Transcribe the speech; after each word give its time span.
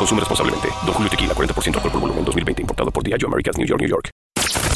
Consume 0.00 0.20
responsablemente. 0.20 0.68
Don 0.86 0.94
Julio 0.94 1.10
Tequila, 1.10 1.34
40% 1.34 1.74
alcohol 1.74 1.92
por 1.92 2.00
volumen, 2.00 2.24
2020. 2.24 2.62
Importado 2.62 2.90
por 2.90 3.04
Diageo 3.04 3.28
Americas, 3.28 3.58
New 3.58 3.66
York, 3.66 3.80
New 3.82 3.90
York. 3.90 4.08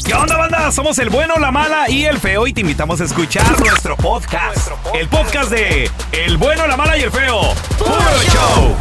¿Qué 0.05 0.13
onda, 0.13 0.37
banda? 0.37 0.71
Somos 0.71 0.99
el 0.99 1.09
bueno, 1.09 1.37
la 1.39 1.49
mala 1.49 1.89
y 1.89 2.05
el 2.05 2.19
feo 2.19 2.45
y 2.45 2.53
te 2.53 2.61
invitamos 2.61 3.01
a 3.01 3.05
escuchar 3.05 3.59
nuestro 3.59 3.97
podcast. 3.97 4.69
El 4.93 5.07
podcast 5.07 5.49
de 5.49 5.89
El 6.11 6.37
bueno, 6.37 6.67
la 6.67 6.77
mala 6.77 6.95
y 6.95 7.01
el 7.01 7.09
feo. 7.09 7.41
¡Puro 7.79 8.23
show! 8.31 8.75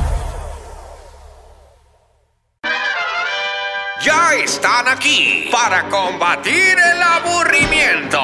Ya 4.05 4.34
están 4.34 4.87
aquí 4.89 5.48
para 5.50 5.89
combatir 5.89 6.77
el 6.78 7.03
aburrimiento. 7.03 8.20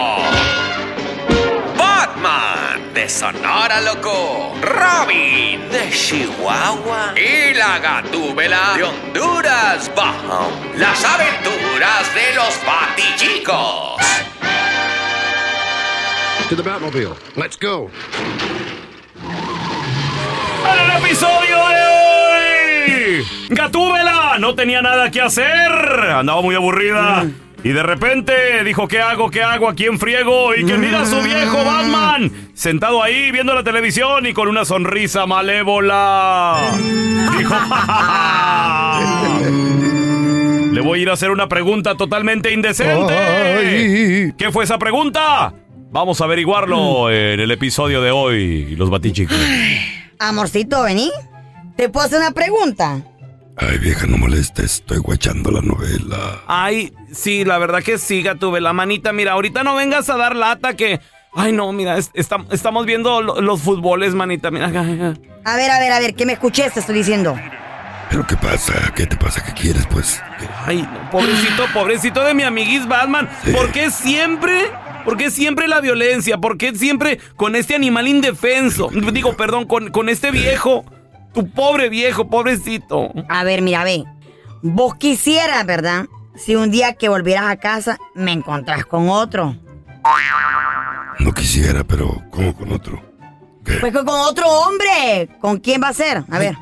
Batman 2.23 2.93
de 2.93 3.09
Sonora 3.09 3.81
Loco, 3.81 4.55
Robin 4.61 5.69
de 5.71 5.91
Chihuahua 5.91 7.15
y 7.17 7.55
la 7.55 7.79
Gatúbela 7.79 8.75
de 8.77 8.85
Honduras 8.85 9.91
Bajo. 9.95 10.51
Las 10.77 11.03
aventuras 11.05 12.15
de 12.15 12.35
los 12.35 12.61
Batichicos. 12.67 13.97
To 16.49 16.57
the 16.57 16.63
Batmobile. 16.63 17.15
Let's 17.37 17.57
go. 17.59 17.91
En 20.67 20.79
el 20.79 21.03
episodio 21.03 21.57
de 21.69 21.87
hoy, 23.23 23.27
Gatúbela 23.51 24.37
no 24.39 24.55
tenía 24.55 24.83
nada 24.83 25.11
que 25.11 25.21
hacer, 25.23 25.47
andaba 25.49 26.43
muy 26.43 26.55
aburrida. 26.55 27.25
Y 27.63 27.71
de 27.71 27.83
repente 27.83 28.65
dijo, 28.65 28.89
¿qué 28.89 29.01
hago? 29.01 29.31
¿Qué 29.31 29.43
hago? 29.43 29.69
¿A 29.69 29.75
quién 29.75 29.99
friego? 29.99 30.55
Y 30.55 30.65
que 30.65 30.79
mira 30.79 31.03
a 31.03 31.07
su 31.07 31.21
viejo 31.21 31.63
Batman, 31.63 32.33
sentado 32.55 33.03
ahí 33.03 33.31
viendo 33.31 33.55
la 33.55 33.63
televisión 33.63 34.27
y 34.27 34.33
con 34.33 34.49
una 34.49 34.65
sonrisa 34.65 35.27
malévola. 35.27 36.73
Dijo, 37.37 37.55
le 40.73 40.81
voy 40.81 41.01
a 41.01 41.03
ir 41.03 41.11
a 41.11 41.13
hacer 41.13 41.31
una 41.31 41.49
pregunta 41.49 41.97
totalmente 41.97 42.51
indecente. 42.53 44.35
¿Qué 44.39 44.51
fue 44.51 44.65
esa 44.65 44.79
pregunta? 44.79 45.53
Vamos 45.91 46.21
a 46.21 46.25
averiguarlo 46.25 47.11
en 47.11 47.41
el 47.41 47.51
episodio 47.51 48.01
de 48.01 48.11
hoy, 48.11 48.75
los 48.77 48.89
batichicos. 48.89 49.37
Amorcito, 50.19 50.83
vení. 50.85 51.11
¿Te 51.77 51.91
puedo 51.91 52.07
hacer 52.07 52.21
una 52.21 52.31
pregunta? 52.31 53.03
Ay, 53.57 53.79
vieja, 53.79 54.07
no 54.07 54.17
molestes, 54.17 54.77
estoy 54.77 54.99
guachando 54.99 55.51
la 55.51 55.61
novela. 55.61 56.41
Ay, 56.47 56.93
sí, 57.13 57.45
la 57.45 57.59
verdad 57.59 57.83
que 57.83 57.99
sí, 57.99 58.25
tuve 58.39 58.61
la 58.61 58.73
manita. 58.73 59.13
Mira, 59.13 59.33
ahorita 59.33 59.63
no 59.65 59.75
vengas 59.75 60.09
a 60.09 60.17
dar 60.17 60.35
lata 60.35 60.75
que. 60.75 61.01
Ay, 61.35 61.53
no, 61.53 61.71
mira, 61.73 61.99
es- 61.99 62.11
está- 62.15 62.45
estamos 62.51 62.87
viendo 62.87 63.21
lo- 63.23 63.41
los 63.41 63.61
fútboles, 63.61 64.15
manita. 64.15 64.51
Mira. 64.51 64.67
A 64.67 65.57
ver, 65.57 65.71
a 65.71 65.79
ver, 65.79 65.93
a 65.93 66.01
ver, 66.01 66.15
¿qué 66.15 66.25
me 66.27 66.33
escuché? 66.33 66.71
Te 66.71 66.81
estoy 66.81 66.95
diciendo. 66.97 67.39
¿Pero 68.09 68.27
qué 68.27 68.37
pasa? 68.37 68.93
¿Qué 68.97 69.07
te 69.07 69.17
pasa? 69.17 69.45
¿Qué 69.45 69.53
quieres, 69.53 69.87
pues? 69.87 70.21
Ay, 70.67 70.83
no, 70.83 71.11
pobrecito, 71.11 71.65
pobrecito 71.73 72.25
de 72.25 72.35
mi 72.35 72.43
amiguis 72.43 72.89
Batman. 72.89 73.29
¿Por 73.53 73.71
qué 73.73 73.91
siempre? 73.91 74.71
¿Por 75.05 75.17
qué 75.17 75.31
siempre 75.31 75.69
la 75.69 75.81
violencia? 75.81 76.39
¿Por 76.39 76.59
qué 76.59 76.75
siempre 76.75 77.21
con 77.37 77.55
este 77.55 77.75
animal 77.77 78.09
indefenso? 78.09 78.91
Digo, 79.13 79.37
perdón, 79.37 79.67
con, 79.67 79.91
con 79.91 80.09
este 80.09 80.31
viejo. 80.31 80.85
Tu 81.33 81.49
pobre 81.51 81.89
viejo, 81.89 82.29
pobrecito. 82.29 83.13
A 83.29 83.45
ver, 83.45 83.63
mira, 83.63 83.85
ve. 83.85 84.05
Vos 84.63 84.95
quisieras, 84.97 85.65
¿verdad? 85.65 86.07
Si 86.37 86.57
un 86.57 86.71
día 86.71 86.95
que 86.95 87.09
volvieras 87.09 87.45
a 87.45 87.57
casa 87.57 87.99
me 88.15 88.33
encontrás 88.33 88.85
con 88.85 89.09
otro. 89.09 89.57
No 91.19 91.33
quisiera, 91.33 91.85
pero 91.85 92.23
¿cómo 92.31 92.55
con 92.55 92.73
otro? 92.73 93.03
Pues 93.63 93.93
con 93.93 94.05
con 94.05 94.21
otro 94.21 94.47
hombre. 94.49 95.29
¿Con 95.41 95.59
quién 95.59 95.83
va 95.83 95.89
a 95.89 95.93
ser? 95.93 96.25
A 96.31 96.39
ver. 96.39 96.57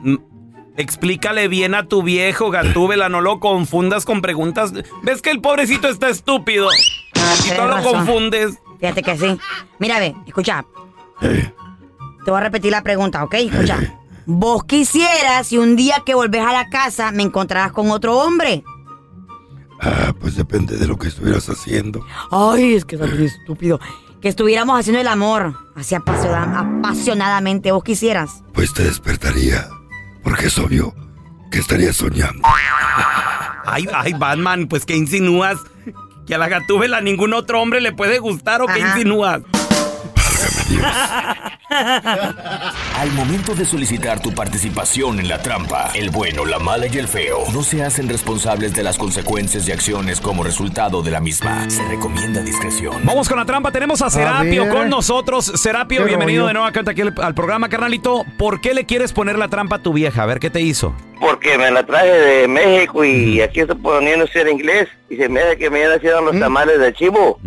Explícale 0.76 1.48
bien 1.48 1.74
a 1.74 1.86
tu 1.86 2.02
viejo, 2.02 2.50
Gatúbela, 2.50 3.08
no 3.08 3.20
lo 3.20 3.40
confundas 3.40 4.04
con 4.04 4.20
preguntas. 4.20 4.72
¿Ves 5.02 5.22
que 5.22 5.30
el 5.30 5.40
pobrecito 5.40 5.88
está 5.88 6.08
estúpido? 6.08 6.68
Y 6.72 7.42
Tienes 7.42 7.58
no 7.58 7.66
lo 7.68 7.82
confundes. 7.82 8.58
Fíjate 8.78 9.02
que 9.02 9.16
sí. 9.16 9.38
Mira, 9.78 9.98
ve, 9.98 10.14
escucha. 10.26 10.64
Te 11.20 12.30
voy 12.30 12.36
a 12.36 12.44
repetir 12.44 12.70
la 12.70 12.82
pregunta, 12.82 13.24
¿ok? 13.24 13.34
Escucha. 13.34 13.97
Vos 14.30 14.62
quisieras 14.64 15.46
si 15.46 15.56
un 15.56 15.74
día 15.74 16.02
que 16.04 16.14
volvés 16.14 16.42
a 16.46 16.52
la 16.52 16.68
casa 16.68 17.12
me 17.12 17.22
encontrarás 17.22 17.72
con 17.72 17.90
otro 17.90 18.18
hombre. 18.18 18.62
Ah, 19.80 20.12
pues 20.20 20.36
depende 20.36 20.76
de 20.76 20.86
lo 20.86 20.98
que 20.98 21.08
estuvieras 21.08 21.48
haciendo. 21.48 22.04
Ay, 22.30 22.74
es 22.74 22.84
que 22.84 22.96
es 22.96 23.00
estúpido. 23.02 23.80
Que 24.20 24.28
estuviéramos 24.28 24.78
haciendo 24.78 25.00
el 25.00 25.08
amor 25.08 25.54
así 25.76 25.94
apasiona- 25.94 26.58
apasionadamente. 26.78 27.72
¿Vos 27.72 27.82
quisieras? 27.82 28.42
Pues 28.52 28.74
te 28.74 28.84
despertaría. 28.84 29.66
Porque 30.22 30.48
es 30.48 30.58
obvio 30.58 30.94
que 31.50 31.58
estarías 31.60 31.96
soñando. 31.96 32.46
Ay, 33.64 33.86
ay, 33.94 34.12
Batman, 34.12 34.66
pues 34.68 34.84
¿qué 34.84 34.94
insinúas? 34.94 35.56
Que 36.26 36.34
a 36.34 36.38
la 36.38 36.48
Gatúbela 36.48 37.00
ningún 37.00 37.32
otro 37.32 37.62
hombre 37.62 37.80
le 37.80 37.92
puede 37.92 38.18
gustar 38.18 38.60
o 38.60 38.66
qué 38.66 38.80
insinúas. 38.80 39.40
Al 41.70 43.12
momento 43.12 43.54
de 43.54 43.64
solicitar 43.64 44.20
tu 44.20 44.32
participación 44.32 45.20
en 45.20 45.28
la 45.28 45.40
trampa, 45.42 45.90
el 45.94 46.10
bueno, 46.10 46.44
la 46.44 46.58
mala 46.58 46.86
y 46.86 46.96
el 46.98 47.08
feo 47.08 47.44
no 47.52 47.62
se 47.62 47.84
hacen 47.84 48.08
responsables 48.08 48.72
de 48.74 48.82
las 48.82 48.96
consecuencias 48.98 49.68
y 49.68 49.72
acciones 49.72 50.20
como 50.20 50.42
resultado 50.44 51.02
de 51.02 51.10
la 51.10 51.20
misma. 51.20 51.68
Se 51.68 51.82
recomienda 51.86 52.42
discreción. 52.42 53.02
Vamos 53.04 53.28
con 53.28 53.38
la 53.38 53.44
trampa. 53.44 53.70
Tenemos 53.70 54.00
a 54.02 54.10
Serapio 54.10 54.68
con 54.68 54.88
nosotros. 54.88 55.44
Serapio, 55.54 56.00
Qué 56.00 56.06
bienvenido 56.06 56.42
rollo. 56.42 56.48
de 56.48 56.52
nuevo 56.54 56.66
acá 56.68 56.82
aquí 56.86 57.02
al, 57.02 57.14
al 57.20 57.34
programa, 57.34 57.68
carnalito. 57.68 58.24
¿Por 58.36 58.60
qué 58.60 58.74
le 58.74 58.86
quieres 58.86 59.12
poner 59.12 59.38
la 59.38 59.48
trampa 59.48 59.76
a 59.76 59.82
tu 59.82 59.92
vieja? 59.92 60.22
A 60.22 60.26
ver, 60.26 60.40
¿qué 60.40 60.50
te 60.50 60.60
hizo? 60.60 60.94
Porque 61.20 61.58
me 61.58 61.70
la 61.70 61.84
traje 61.84 62.10
de 62.12 62.48
México 62.48 63.04
y 63.04 63.40
aquí 63.40 63.60
estoy 63.60 63.76
poniendo 63.76 64.24
a 64.24 64.28
hacer 64.28 64.48
inglés 64.48 64.88
y 65.10 65.16
se 65.16 65.28
me 65.28 65.40
hace 65.40 65.58
que 65.58 65.70
me 65.70 65.84
haciendo 65.84 66.20
los 66.20 66.38
tamales 66.38 66.78
de 66.78 66.92
chivo. 66.92 67.38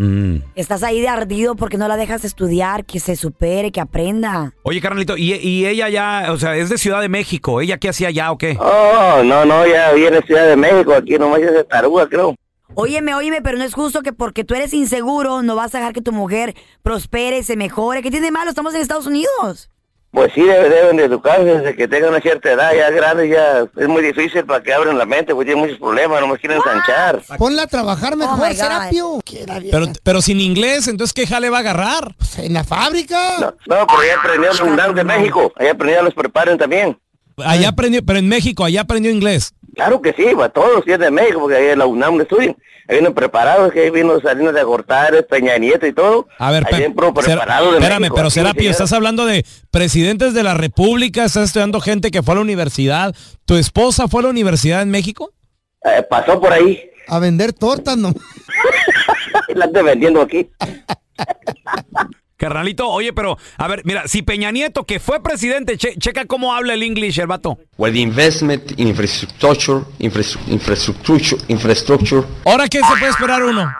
Estás 0.55 0.83
ahí 0.83 1.01
de 1.01 1.07
ardido 1.07 1.55
porque 1.55 1.77
no 1.77 1.87
la 1.87 1.95
dejas 1.95 2.25
estudiar, 2.25 2.85
que 2.85 2.99
se 2.99 3.15
supere, 3.15 3.71
que 3.71 3.79
aprenda. 3.79 4.53
Oye, 4.63 4.81
carnalito, 4.81 5.17
¿y, 5.17 5.33
y 5.33 5.67
ella 5.67 5.89
ya, 5.89 6.27
o 6.31 6.37
sea, 6.37 6.55
es 6.55 6.69
de 6.69 6.77
Ciudad 6.77 7.01
de 7.01 7.09
México? 7.09 7.61
¿Ella 7.61 7.77
qué 7.77 7.89
hacía 7.89 8.09
allá 8.09 8.31
o 8.31 8.37
qué? 8.37 8.57
Oh, 8.59 9.21
no, 9.23 9.45
no, 9.45 9.65
ya 9.65 9.91
viene 9.93 10.21
Ciudad 10.21 10.47
de 10.47 10.55
México, 10.55 10.93
aquí 10.93 11.17
nomás 11.17 11.41
es 11.41 11.53
de 11.53 11.63
taruga, 11.63 12.07
creo. 12.07 12.35
Óyeme, 12.73 13.13
óyeme, 13.13 13.41
pero 13.41 13.57
no 13.57 13.65
es 13.65 13.73
justo 13.73 14.01
que 14.01 14.13
porque 14.13 14.45
tú 14.45 14.55
eres 14.55 14.73
inseguro 14.73 15.41
no 15.41 15.55
vas 15.55 15.75
a 15.75 15.79
dejar 15.79 15.93
que 15.93 16.01
tu 16.01 16.13
mujer 16.13 16.55
prospere, 16.81 17.43
se 17.43 17.57
mejore. 17.57 18.01
¿Qué 18.01 18.09
tiene 18.11 18.27
de 18.27 18.31
malo? 18.31 18.49
Estamos 18.49 18.73
en 18.73 18.81
Estados 18.81 19.07
Unidos. 19.07 19.69
Pues 20.11 20.33
sí, 20.33 20.41
debe- 20.41 20.67
deben 20.69 20.97
de 20.97 21.05
educarse 21.05 21.43
desde 21.45 21.73
que 21.75 21.87
tengan 21.87 22.09
una 22.09 22.19
cierta 22.19 22.51
edad, 22.51 22.73
ya 22.75 22.89
grande, 22.89 23.29
ya 23.29 23.65
es 23.77 23.87
muy 23.87 24.01
difícil 24.03 24.43
para 24.45 24.61
que 24.61 24.73
abran 24.73 24.97
la 24.97 25.05
mente, 25.05 25.33
pues 25.33 25.45
tienen 25.45 25.63
muchos 25.63 25.79
problemas, 25.79 26.19
no 26.19 26.27
me 26.27 26.37
quieren 26.37 26.57
ensanchar. 26.57 27.21
Ponla 27.37 27.63
a 27.63 27.67
trabajar 27.67 28.17
mejor, 28.17 28.37
God. 28.37 28.51
Serapio. 28.55 29.19
Pero, 29.71 29.85
pero 30.03 30.21
sin 30.21 30.41
inglés, 30.41 30.89
entonces 30.89 31.13
¿qué 31.13 31.25
jale 31.25 31.49
va 31.49 31.57
a 31.57 31.59
agarrar? 31.61 32.13
Pues, 32.17 32.39
en 32.39 32.51
la 32.53 32.65
fábrica. 32.65 33.17
No, 33.39 33.45
no, 33.67 33.87
pero 33.87 34.03
ya 34.05 34.19
aprendió 34.19 34.51
la 34.53 34.63
UNAM 34.65 34.95
de 34.95 35.03
México, 35.05 35.53
allá 35.55 35.71
aprendió 35.71 36.01
los 36.03 36.13
preparen 36.13 36.57
también. 36.57 36.99
Allá 37.37 37.69
aprendió, 37.69 38.05
pero 38.05 38.19
en 38.19 38.27
México, 38.27 38.65
allá 38.65 38.81
aprendió 38.81 39.09
inglés. 39.11 39.53
Claro 39.75 40.01
que 40.01 40.11
sí, 40.11 40.25
va 40.33 40.49
todos 40.49 40.83
sí 40.83 40.91
es 40.91 40.99
de 40.99 41.09
México, 41.09 41.39
porque 41.39 41.55
ahí 41.55 41.67
en 41.69 41.79
la 41.79 41.85
UNAM 41.85 42.17
de 42.17 42.23
estudian. 42.23 42.57
Ahí 42.91 42.97
vienen 42.97 43.13
preparados, 43.13 43.71
que 43.71 43.79
ahí 43.83 43.89
vino 43.89 44.19
Salinas 44.19 44.53
de 44.53 44.63
Gortares, 44.63 45.23
Peña 45.23 45.57
Nieto 45.57 45.87
y 45.87 45.93
todo. 45.93 46.27
A 46.37 46.51
ver, 46.51 46.65
ahí 46.65 46.71
Pe- 46.71 46.77
vienen 46.79 46.93
pro- 46.93 47.13
Ser- 47.21 47.37
preparados 47.37 47.71
de 47.71 47.77
espérame, 47.77 48.01
México. 48.01 48.15
pero 48.17 48.29
Serapio, 48.29 48.69
estás 48.69 48.91
hablando 48.91 49.25
de 49.25 49.45
presidentes 49.71 50.33
de 50.33 50.43
la 50.43 50.55
República, 50.55 51.23
estás 51.23 51.45
estudiando 51.45 51.79
gente 51.79 52.11
que 52.11 52.21
fue 52.21 52.33
a 52.33 52.35
la 52.35 52.41
universidad. 52.41 53.15
¿Tu 53.45 53.55
esposa 53.55 54.09
fue 54.09 54.19
a 54.19 54.23
la 54.23 54.29
universidad 54.29 54.81
en 54.81 54.89
México? 54.89 55.31
Eh, 55.85 56.03
pasó 56.09 56.39
por 56.41 56.51
ahí, 56.51 56.81
A 57.07 57.19
vender 57.19 57.53
tortas, 57.53 57.95
no. 57.95 58.13
la 59.55 59.65
ande 59.65 59.81
vendiendo 59.83 60.21
aquí. 60.21 60.49
Carnalito, 62.41 62.89
oye, 62.89 63.13
pero, 63.13 63.37
a 63.57 63.67
ver, 63.67 63.83
mira, 63.85 64.07
si 64.07 64.23
Peña 64.23 64.49
Nieto, 64.49 64.83
que 64.83 64.99
fue 64.99 65.21
presidente, 65.21 65.77
che- 65.77 65.95
checa 65.99 66.25
cómo 66.25 66.55
habla 66.55 66.73
el 66.73 66.81
English, 66.81 67.19
el 67.19 67.27
vato. 67.27 67.59
The 67.77 67.99
investment 67.99 68.71
in 68.79 68.87
infrastructure, 68.87 69.81
infras- 69.99 70.39
infrastructure, 70.47 71.39
infrastructure. 71.49 72.23
¿Ahora 72.45 72.67
qué 72.67 72.79
se 72.79 72.85
puede 72.97 73.11
esperar 73.11 73.43
uno? 73.43 73.71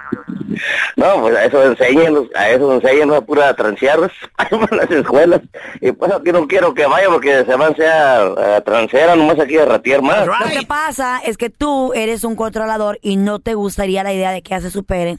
No, 0.96 1.22
pues 1.22 1.36
a 1.36 1.46
eso 1.46 1.64
enseñan, 1.64 2.16
a 2.36 2.50
eso 2.50 2.74
enseñan 2.76 3.12
a 3.14 3.22
pura 3.22 3.52
transearlos 3.56 4.12
en 4.52 4.78
las 4.78 4.92
escuelas. 4.92 5.42
Y 5.82 5.92
pues 5.92 6.12
aquí 6.12 6.32
no 6.32 6.48
quiero 6.48 6.74
que 6.76 6.86
vaya 6.86 7.08
porque 7.10 7.44
se 7.46 7.56
van 7.56 7.74
a, 7.82 8.56
a 8.58 8.62
transear 8.62 9.18
nomás 9.18 9.40
aquí 9.40 9.58
a 9.58 9.66
ratear 9.66 10.02
más. 10.04 10.28
Lo 10.28 10.34
que 10.60 10.66
pasa 10.68 11.20
es 11.26 11.38
que 11.38 11.50
tú 11.50 11.94
eres 11.94 12.24
un 12.24 12.36
controlador 12.36 13.00
y 13.02 13.16
no 13.18 13.40
te 13.40 13.56
gustaría 13.56 14.04
la 14.04 14.14
idea 14.14 14.32
de 14.32 14.44
que 14.44 14.54
ella 14.54 14.62
se 14.62 14.70
supere, 14.72 15.18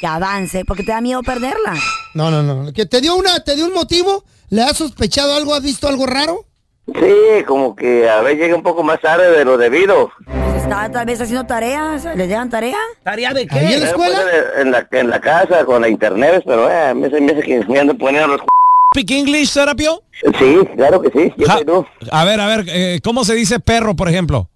que 0.00 0.06
avance, 0.06 0.64
porque 0.64 0.82
te 0.84 0.92
da 0.92 1.00
miedo 1.00 1.22
perderla. 1.22 1.74
No, 2.14 2.30
no, 2.30 2.42
no. 2.42 2.72
Que 2.72 2.86
te 2.86 3.00
dio 3.00 3.16
una, 3.16 3.40
te 3.42 3.54
dio 3.56 3.66
un 3.66 3.74
motivo. 3.74 4.24
¿Le 4.50 4.62
has 4.62 4.76
sospechado 4.76 5.34
algo? 5.34 5.54
¿Has 5.54 5.62
visto 5.62 5.88
algo 5.88 6.06
raro? 6.06 6.44
Sí, 6.86 7.44
como 7.46 7.74
que 7.74 8.08
a 8.10 8.20
veces 8.20 8.40
llega 8.40 8.56
un 8.56 8.62
poco 8.62 8.82
más 8.82 9.00
tarde 9.00 9.30
de 9.30 9.44
lo 9.44 9.56
debido. 9.56 10.10
Está 10.56 10.90
tal 10.90 11.06
vez 11.06 11.20
haciendo 11.20 11.46
tareas, 11.46 12.04
¿les 12.16 12.28
llegan 12.28 12.50
tarea? 12.50 12.76
¿Tarea 13.02 13.32
de 13.32 13.46
¿Ahí 13.50 13.72
en 13.74 13.80
la 13.80 13.86
Eh, 13.86 13.90
escuela? 13.90 14.18
pues, 14.22 14.44
en, 14.58 14.70
la, 14.70 14.88
en 14.90 15.10
la 15.10 15.20
casa, 15.20 15.64
con 15.64 15.80
la 15.82 15.88
internet, 15.88 16.42
pero 16.46 16.70
eh, 16.70 16.94
me 16.94 17.06
hace, 17.06 17.20
me 17.20 17.32
hace 17.32 17.42
que 17.42 17.64
me 17.66 17.78
ando 17.80 17.96
poniendo 17.96 18.28
los... 18.28 18.40
¿Speak 18.94 19.10
English, 19.10 19.48
Serapio? 19.48 20.02
Sí, 20.38 20.58
claro 20.76 21.00
que 21.00 21.10
sí. 21.10 21.32
Yo 21.36 21.46
Ja- 21.46 21.54
soy 21.56 21.64
tú. 21.64 21.84
a 22.12 22.24
ver, 22.24 22.40
a 22.40 22.46
ver, 22.46 22.64
eh, 22.68 23.00
¿cómo 23.02 23.24
se 23.24 23.34
dice 23.34 23.60
perro, 23.60 23.96
por 23.96 24.08
ejemplo? 24.08 24.48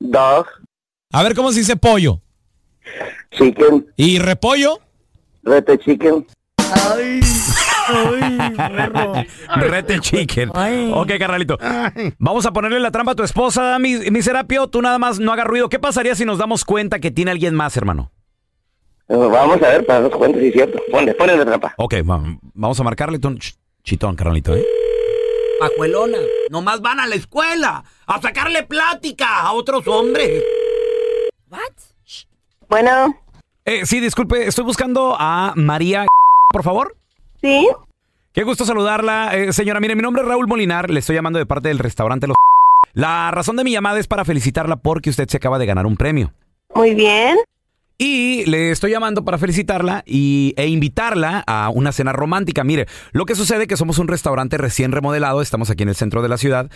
Dog, 0.00 0.46
A 1.12 1.22
ver, 1.22 1.34
¿cómo 1.34 1.52
se 1.52 1.60
dice 1.60 1.76
pollo? 1.76 2.20
Chicken, 3.30 3.86
¿Y 3.96 4.18
repollo? 4.18 4.78
rete 5.42 5.78
chicken. 5.78 6.26
Rete 9.56 10.00
chicken. 10.00 10.50
Ay. 10.54 10.90
Ok, 10.94 11.12
carnalito. 11.18 11.58
Vamos 12.18 12.44
a 12.46 12.52
ponerle 12.52 12.80
la 12.80 12.90
trampa 12.90 13.12
a 13.12 13.14
tu 13.14 13.22
esposa, 13.22 13.78
mi, 13.78 13.96
mi 14.10 14.22
Serapio. 14.22 14.68
Tú 14.68 14.82
nada 14.82 14.98
más 14.98 15.18
no 15.18 15.32
hagas 15.32 15.46
ruido. 15.46 15.68
¿Qué 15.68 15.78
pasaría 15.78 16.14
si 16.14 16.24
nos 16.24 16.38
damos 16.38 16.64
cuenta 16.64 16.98
que 16.98 17.10
tiene 17.10 17.30
alguien 17.30 17.54
más, 17.54 17.76
hermano? 17.76 18.10
Eh, 19.08 19.16
Vamos 19.16 19.56
a 19.62 19.68
ver 19.68 19.86
para 19.86 20.00
darnos 20.02 20.18
cuenta 20.18 20.38
si 20.38 20.48
es 20.48 20.52
cierto. 20.52 20.78
Ponle, 20.90 21.14
ponle 21.14 21.36
la 21.38 21.44
trampa. 21.46 21.74
Ok, 21.78 21.94
va- 22.08 22.22
vamos 22.54 22.78
a 22.80 22.82
marcarle 22.82 23.18
tú 23.18 23.28
un 23.28 23.38
ch- 23.38 23.56
chitón, 23.82 24.16
carnalito, 24.16 24.54
¿eh? 24.54 24.64
Pajuelona, 25.60 26.18
nomás 26.50 26.80
van 26.80 27.00
a 27.00 27.06
la 27.06 27.14
escuela 27.16 27.82
a 28.06 28.20
sacarle 28.20 28.62
plática 28.64 29.40
a 29.40 29.52
otros 29.52 29.88
hombres. 29.88 30.42
Bueno, 32.68 33.14
Eh, 33.64 33.84
sí, 33.84 34.00
disculpe, 34.00 34.46
estoy 34.46 34.64
buscando 34.64 35.14
a 35.18 35.52
María, 35.56 36.06
por 36.50 36.62
favor. 36.62 36.96
sí, 37.42 37.68
Qué 38.32 38.44
gusto 38.44 38.64
saludarla, 38.64 39.34
eh, 39.36 39.52
señora. 39.52 39.80
Mire, 39.80 39.96
mi 39.96 40.02
nombre 40.02 40.22
es 40.22 40.28
Raúl 40.28 40.46
Molinar, 40.46 40.90
le 40.90 41.00
estoy 41.00 41.16
llamando 41.16 41.38
de 41.40 41.46
parte 41.46 41.68
del 41.68 41.78
restaurante 41.80 42.26
Los. 42.28 42.36
La 42.94 43.30
razón 43.32 43.56
de 43.56 43.64
mi 43.64 43.72
llamada 43.72 43.98
es 43.98 44.06
para 44.06 44.24
felicitarla 44.24 44.76
porque 44.76 45.10
usted 45.10 45.28
se 45.28 45.36
acaba 45.38 45.58
de 45.58 45.66
ganar 45.66 45.86
un 45.86 45.96
premio. 45.96 46.32
muy 46.74 46.94
bien. 46.94 47.36
Y 48.00 48.44
le 48.46 48.70
estoy 48.70 48.92
llamando 48.92 49.24
para 49.24 49.38
felicitarla 49.38 50.04
y, 50.06 50.54
e 50.56 50.68
invitarla 50.68 51.42
a 51.48 51.68
una 51.70 51.90
cena 51.90 52.12
romántica. 52.12 52.62
Mire, 52.62 52.86
lo 53.10 53.24
que 53.26 53.34
sucede 53.34 53.62
es 53.62 53.68
que 53.68 53.76
somos 53.76 53.98
un 53.98 54.06
restaurante 54.06 54.56
recién 54.56 54.92
remodelado, 54.92 55.42
estamos 55.42 55.68
aquí 55.68 55.82
en 55.82 55.88
el 55.88 55.96
centro 55.96 56.22
de 56.22 56.28
la 56.28 56.38
ciudad 56.38 56.70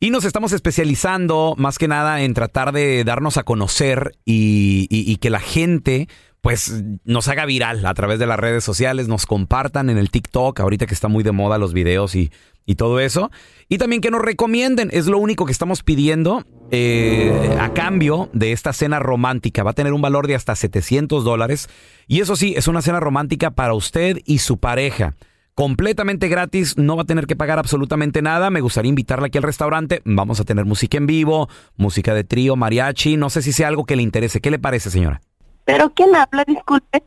y 0.00 0.10
nos 0.10 0.24
estamos 0.24 0.52
especializando 0.52 1.54
más 1.58 1.78
que 1.78 1.86
nada 1.86 2.22
en 2.22 2.32
tratar 2.32 2.72
de 2.72 3.04
darnos 3.04 3.36
a 3.36 3.42
conocer 3.42 4.16
y, 4.24 5.16
que 5.18 5.28
la 5.28 5.40
gente 5.40 6.08
pues 6.40 6.82
nos 7.04 7.28
haga 7.28 7.44
viral 7.44 7.84
a 7.84 7.92
través 7.92 8.18
de 8.18 8.26
las 8.26 8.40
redes 8.40 8.64
sociales, 8.64 9.08
nos 9.08 9.26
compartan 9.26 9.90
en 9.90 9.98
el 9.98 10.10
TikTok, 10.10 10.58
ahorita 10.58 10.86
que 10.86 10.94
está 10.94 11.08
muy 11.08 11.22
de 11.22 11.32
moda 11.32 11.58
los 11.58 11.74
videos 11.74 12.14
y, 12.14 12.32
y 12.64 12.76
todo 12.76 12.98
eso. 12.98 13.30
Y 13.68 13.76
también 13.76 14.00
que 14.00 14.10
nos 14.10 14.22
recomienden, 14.22 14.88
es 14.90 15.06
lo 15.06 15.18
único 15.18 15.44
que 15.44 15.52
estamos 15.52 15.82
pidiendo 15.82 16.46
eh, 16.70 17.58
a 17.60 17.74
cambio 17.74 18.30
de 18.32 18.52
esta 18.52 18.72
cena 18.72 19.00
romántica. 19.00 19.64
Va 19.64 19.72
a 19.72 19.74
tener 19.74 19.92
un 19.92 20.00
valor 20.00 20.26
de 20.28 20.34
hasta 20.34 20.56
700 20.56 21.24
dólares. 21.24 21.68
Y 22.06 22.20
eso 22.20 22.36
sí, 22.36 22.54
es 22.56 22.68
una 22.68 22.80
cena 22.80 23.00
romántica 23.00 23.50
para 23.50 23.74
usted 23.74 24.18
y 24.24 24.38
su 24.38 24.56
pareja. 24.56 25.16
Completamente 25.60 26.28
gratis, 26.28 26.78
no 26.78 26.96
va 26.96 27.02
a 27.02 27.04
tener 27.04 27.26
que 27.26 27.36
pagar 27.36 27.58
absolutamente 27.58 28.22
nada. 28.22 28.48
Me 28.48 28.62
gustaría 28.62 28.88
invitarla 28.88 29.26
aquí 29.26 29.36
al 29.36 29.44
restaurante. 29.44 30.00
Vamos 30.06 30.40
a 30.40 30.44
tener 30.44 30.64
música 30.64 30.96
en 30.96 31.06
vivo, 31.06 31.50
música 31.76 32.14
de 32.14 32.24
trío, 32.24 32.56
mariachi. 32.56 33.18
No 33.18 33.28
sé 33.28 33.42
si 33.42 33.52
sea 33.52 33.68
algo 33.68 33.84
que 33.84 33.94
le 33.94 34.02
interese. 34.02 34.40
¿Qué 34.40 34.50
le 34.50 34.58
parece, 34.58 34.88
señora? 34.88 35.20
Pero 35.66 35.90
¿quién 35.90 36.16
habla? 36.16 36.44
Disculpe. 36.46 37.02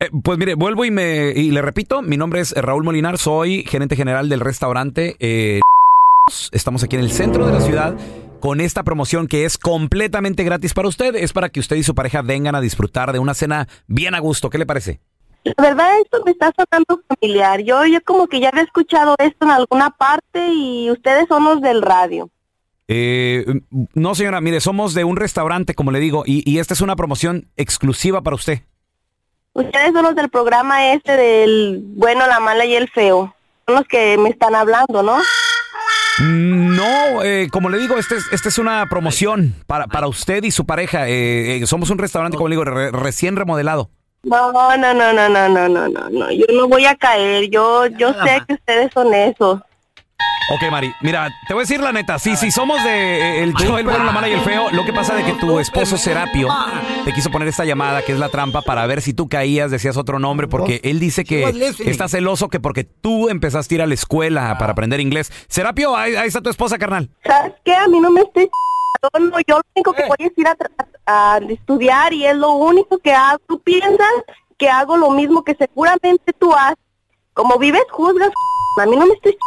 Eh, 0.00 0.08
pues 0.22 0.38
mire, 0.38 0.54
vuelvo 0.54 0.86
y 0.86 0.90
me 0.90 1.32
y 1.36 1.50
le 1.50 1.60
repito, 1.60 2.00
mi 2.00 2.16
nombre 2.16 2.40
es 2.40 2.52
Raúl 2.52 2.82
Molinar, 2.82 3.18
soy 3.18 3.64
gerente 3.64 3.94
general 3.94 4.30
del 4.30 4.40
restaurante. 4.40 5.16
eh, 5.18 5.60
estamos 6.52 6.82
aquí 6.82 6.96
en 6.96 7.02
el 7.02 7.10
centro 7.10 7.46
de 7.46 7.52
la 7.52 7.60
ciudad 7.60 7.94
con 8.40 8.62
esta 8.62 8.84
promoción 8.84 9.26
que 9.26 9.44
es 9.44 9.58
completamente 9.58 10.44
gratis 10.44 10.72
para 10.72 10.88
usted. 10.88 11.14
Es 11.14 11.34
para 11.34 11.50
que 11.50 11.60
usted 11.60 11.76
y 11.76 11.82
su 11.82 11.94
pareja 11.94 12.22
vengan 12.22 12.54
a 12.54 12.62
disfrutar 12.62 13.12
de 13.12 13.18
una 13.18 13.34
cena 13.34 13.68
bien 13.86 14.14
a 14.14 14.18
gusto. 14.18 14.48
¿Qué 14.48 14.56
le 14.56 14.64
parece? 14.64 14.98
La 15.44 15.54
verdad, 15.58 16.00
esto 16.02 16.22
me 16.24 16.32
está 16.32 16.52
sonando 16.54 17.02
familiar. 17.08 17.60
Yo, 17.62 17.86
yo 17.86 18.02
como 18.04 18.26
que 18.26 18.40
ya 18.40 18.48
había 18.50 18.62
escuchado 18.62 19.14
esto 19.18 19.44
en 19.46 19.50
alguna 19.50 19.90
parte 19.90 20.48
y 20.52 20.90
ustedes 20.90 21.26
son 21.28 21.44
los 21.44 21.60
del 21.62 21.80
radio. 21.80 22.28
Eh, 22.88 23.44
no, 23.94 24.14
señora, 24.14 24.40
mire, 24.40 24.60
somos 24.60 24.94
de 24.94 25.04
un 25.04 25.16
restaurante, 25.16 25.74
como 25.74 25.90
le 25.90 26.00
digo, 26.00 26.24
y, 26.26 26.42
y 26.50 26.58
esta 26.58 26.74
es 26.74 26.80
una 26.80 26.96
promoción 26.96 27.48
exclusiva 27.56 28.22
para 28.22 28.36
usted. 28.36 28.62
Ustedes 29.52 29.92
son 29.92 30.04
los 30.04 30.14
del 30.14 30.28
programa 30.28 30.92
este 30.92 31.16
del 31.16 31.82
bueno, 31.96 32.26
la 32.26 32.40
mala 32.40 32.64
y 32.64 32.74
el 32.74 32.88
feo. 32.88 33.34
Son 33.66 33.74
los 33.76 33.86
que 33.86 34.16
me 34.18 34.30
están 34.30 34.54
hablando, 34.54 35.02
¿no? 35.02 35.18
No, 36.20 37.22
eh, 37.22 37.48
como 37.52 37.68
le 37.68 37.78
digo, 37.78 37.96
esta 37.96 38.16
es, 38.16 38.24
esta 38.32 38.48
es 38.48 38.58
una 38.58 38.86
promoción 38.88 39.54
para, 39.66 39.86
para 39.86 40.08
usted 40.08 40.42
y 40.44 40.50
su 40.50 40.66
pareja. 40.66 41.08
Eh, 41.08 41.58
eh, 41.58 41.66
somos 41.66 41.90
un 41.90 41.98
restaurante, 41.98 42.36
como 42.36 42.48
le 42.48 42.54
digo, 42.54 42.64
re- 42.64 42.90
recién 42.90 43.36
remodelado. 43.36 43.90
No, 44.24 44.52
no, 44.52 44.76
no, 44.76 44.94
no, 44.94 45.12
no, 45.28 45.48
no, 45.48 45.68
no, 45.68 45.88
no, 45.88 46.32
yo 46.32 46.44
no 46.52 46.68
voy 46.68 46.86
a 46.86 46.96
caer, 46.96 47.48
yo, 47.50 47.86
yo 47.86 48.12
sé 48.24 48.42
que 48.46 48.54
ustedes 48.54 48.92
son 48.92 49.14
esos. 49.14 49.60
Ok, 50.50 50.70
Mari, 50.70 50.90
mira, 51.02 51.28
te 51.46 51.52
voy 51.52 51.60
a 51.60 51.64
decir 51.64 51.78
la 51.78 51.92
neta, 51.92 52.18
sí, 52.18 52.34
sí, 52.34 52.50
somos 52.50 52.82
de 52.82 52.90
eh, 52.90 53.42
el 53.42 53.52
show, 53.52 53.76
el 53.76 53.84
bueno, 53.84 54.02
la 54.02 54.12
mala 54.12 54.30
y 54.30 54.32
el 54.32 54.40
feo, 54.40 54.70
lo 54.70 54.82
que 54.84 54.94
pasa 54.94 55.14
de 55.14 55.22
que 55.22 55.34
tu 55.34 55.58
esposo 55.58 55.98
Serapio 55.98 56.48
te 57.04 57.12
quiso 57.12 57.30
poner 57.30 57.48
esta 57.48 57.66
llamada, 57.66 58.00
que 58.00 58.12
es 58.12 58.18
la 58.18 58.30
trampa, 58.30 58.62
para 58.62 58.86
ver 58.86 59.02
si 59.02 59.12
tú 59.12 59.28
caías, 59.28 59.70
decías 59.70 59.98
otro 59.98 60.18
nombre, 60.18 60.48
porque 60.48 60.80
él 60.84 61.00
dice 61.00 61.24
que 61.24 61.44
está 61.84 62.08
celoso 62.08 62.48
que 62.48 62.60
porque 62.60 62.84
tú 62.84 63.28
empezaste 63.28 63.74
a 63.74 63.76
ir 63.76 63.82
a 63.82 63.86
la 63.86 63.94
escuela 63.94 64.56
para 64.58 64.72
aprender 64.72 65.00
inglés. 65.00 65.30
Serapio, 65.48 65.94
ahí, 65.94 66.16
ahí 66.16 66.28
está 66.28 66.40
tu 66.40 66.48
esposa, 66.48 66.78
carnal. 66.78 67.10
¿Sabes 67.24 67.52
qué? 67.62 67.74
A 67.74 67.86
mí 67.86 68.00
no 68.00 68.10
me 68.10 68.22
estoy... 68.22 68.48
No, 69.20 69.38
yo 69.46 69.58
lo 69.58 69.62
único 69.76 69.92
que 69.92 70.06
voy 70.06 70.16
es 70.18 70.32
ir 70.36 70.48
a, 70.48 70.56
a 71.08 71.40
estudiar 71.48 72.12
y 72.12 72.26
es 72.26 72.36
lo 72.36 72.52
único 72.52 72.98
que 72.98 73.12
hago. 73.12 73.38
Tú 73.48 73.58
piensas 73.60 74.06
que 74.58 74.68
hago 74.68 74.96
lo 74.96 75.10
mismo 75.10 75.42
que 75.42 75.54
seguramente 75.54 76.32
tú 76.38 76.52
haces. 76.54 76.76
Como 77.32 77.58
vives, 77.58 77.82
juzgas. 77.90 78.30
A 78.82 78.86
mí 78.86 78.96
no 78.96 79.06
me 79.06 79.14
estés 79.14 79.34
ch- 79.34 79.38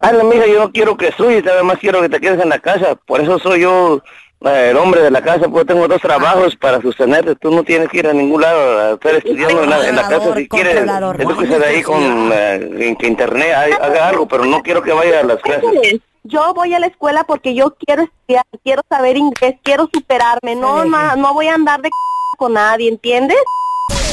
Ah, 0.00 0.12
no, 0.12 0.24
mija, 0.24 0.46
yo 0.46 0.58
no 0.60 0.72
quiero 0.72 0.96
que 0.96 1.08
estudies, 1.08 1.42
nada 1.44 1.62
más 1.62 1.78
quiero 1.78 2.00
que 2.00 2.08
te 2.08 2.20
quedes 2.20 2.40
en 2.40 2.48
la 2.48 2.58
casa. 2.58 2.94
Por 3.06 3.20
eso 3.20 3.38
soy 3.38 3.60
yo 3.62 4.00
eh, 4.44 4.68
el 4.70 4.76
hombre 4.76 5.00
de 5.02 5.10
la 5.10 5.22
casa, 5.22 5.48
porque 5.48 5.64
tengo 5.72 5.88
dos 5.88 6.00
trabajos 6.00 6.54
para 6.56 6.80
sostenerte. 6.82 7.34
Tú 7.36 7.50
no 7.50 7.62
tienes 7.64 7.88
que 7.88 7.98
ir 7.98 8.06
a 8.06 8.12
ningún 8.12 8.42
lado 8.42 8.78
a 8.78 8.90
estar 8.94 9.14
estudiando 9.16 9.64
en 9.64 9.70
la, 9.70 9.88
en 9.88 9.96
la 9.96 10.08
casa. 10.08 10.34
Si 10.36 10.48
quieres, 10.48 10.76
controlador. 10.76 11.20
edúquese 11.20 11.58
de 11.58 11.66
ahí 11.66 11.82
con 11.82 12.30
eh, 12.32 12.96
que 12.98 13.06
internet 13.06 13.52
ha- 13.54 13.84
haga 13.86 14.08
algo, 14.08 14.28
pero 14.28 14.44
no 14.44 14.62
quiero 14.62 14.82
que 14.82 14.92
vaya 14.92 15.20
a 15.20 15.24
las 15.24 15.40
clases. 15.40 16.00
Yo 16.28 16.54
voy 16.54 16.74
a 16.74 16.80
la 16.80 16.86
escuela 16.88 17.24
porque 17.24 17.54
yo 17.54 17.76
quiero 17.78 18.02
estudiar, 18.02 18.44
quiero 18.64 18.82
saber 18.88 19.16
inglés, 19.16 19.56
quiero 19.62 19.88
superarme. 19.92 20.56
No, 20.56 20.84
no, 20.84 21.14
no 21.16 21.34
voy 21.34 21.46
a 21.46 21.54
andar 21.54 21.80
de 21.82 21.88
c- 21.88 22.36
con 22.38 22.54
nadie, 22.54 22.88
¿entiendes? 22.88 23.36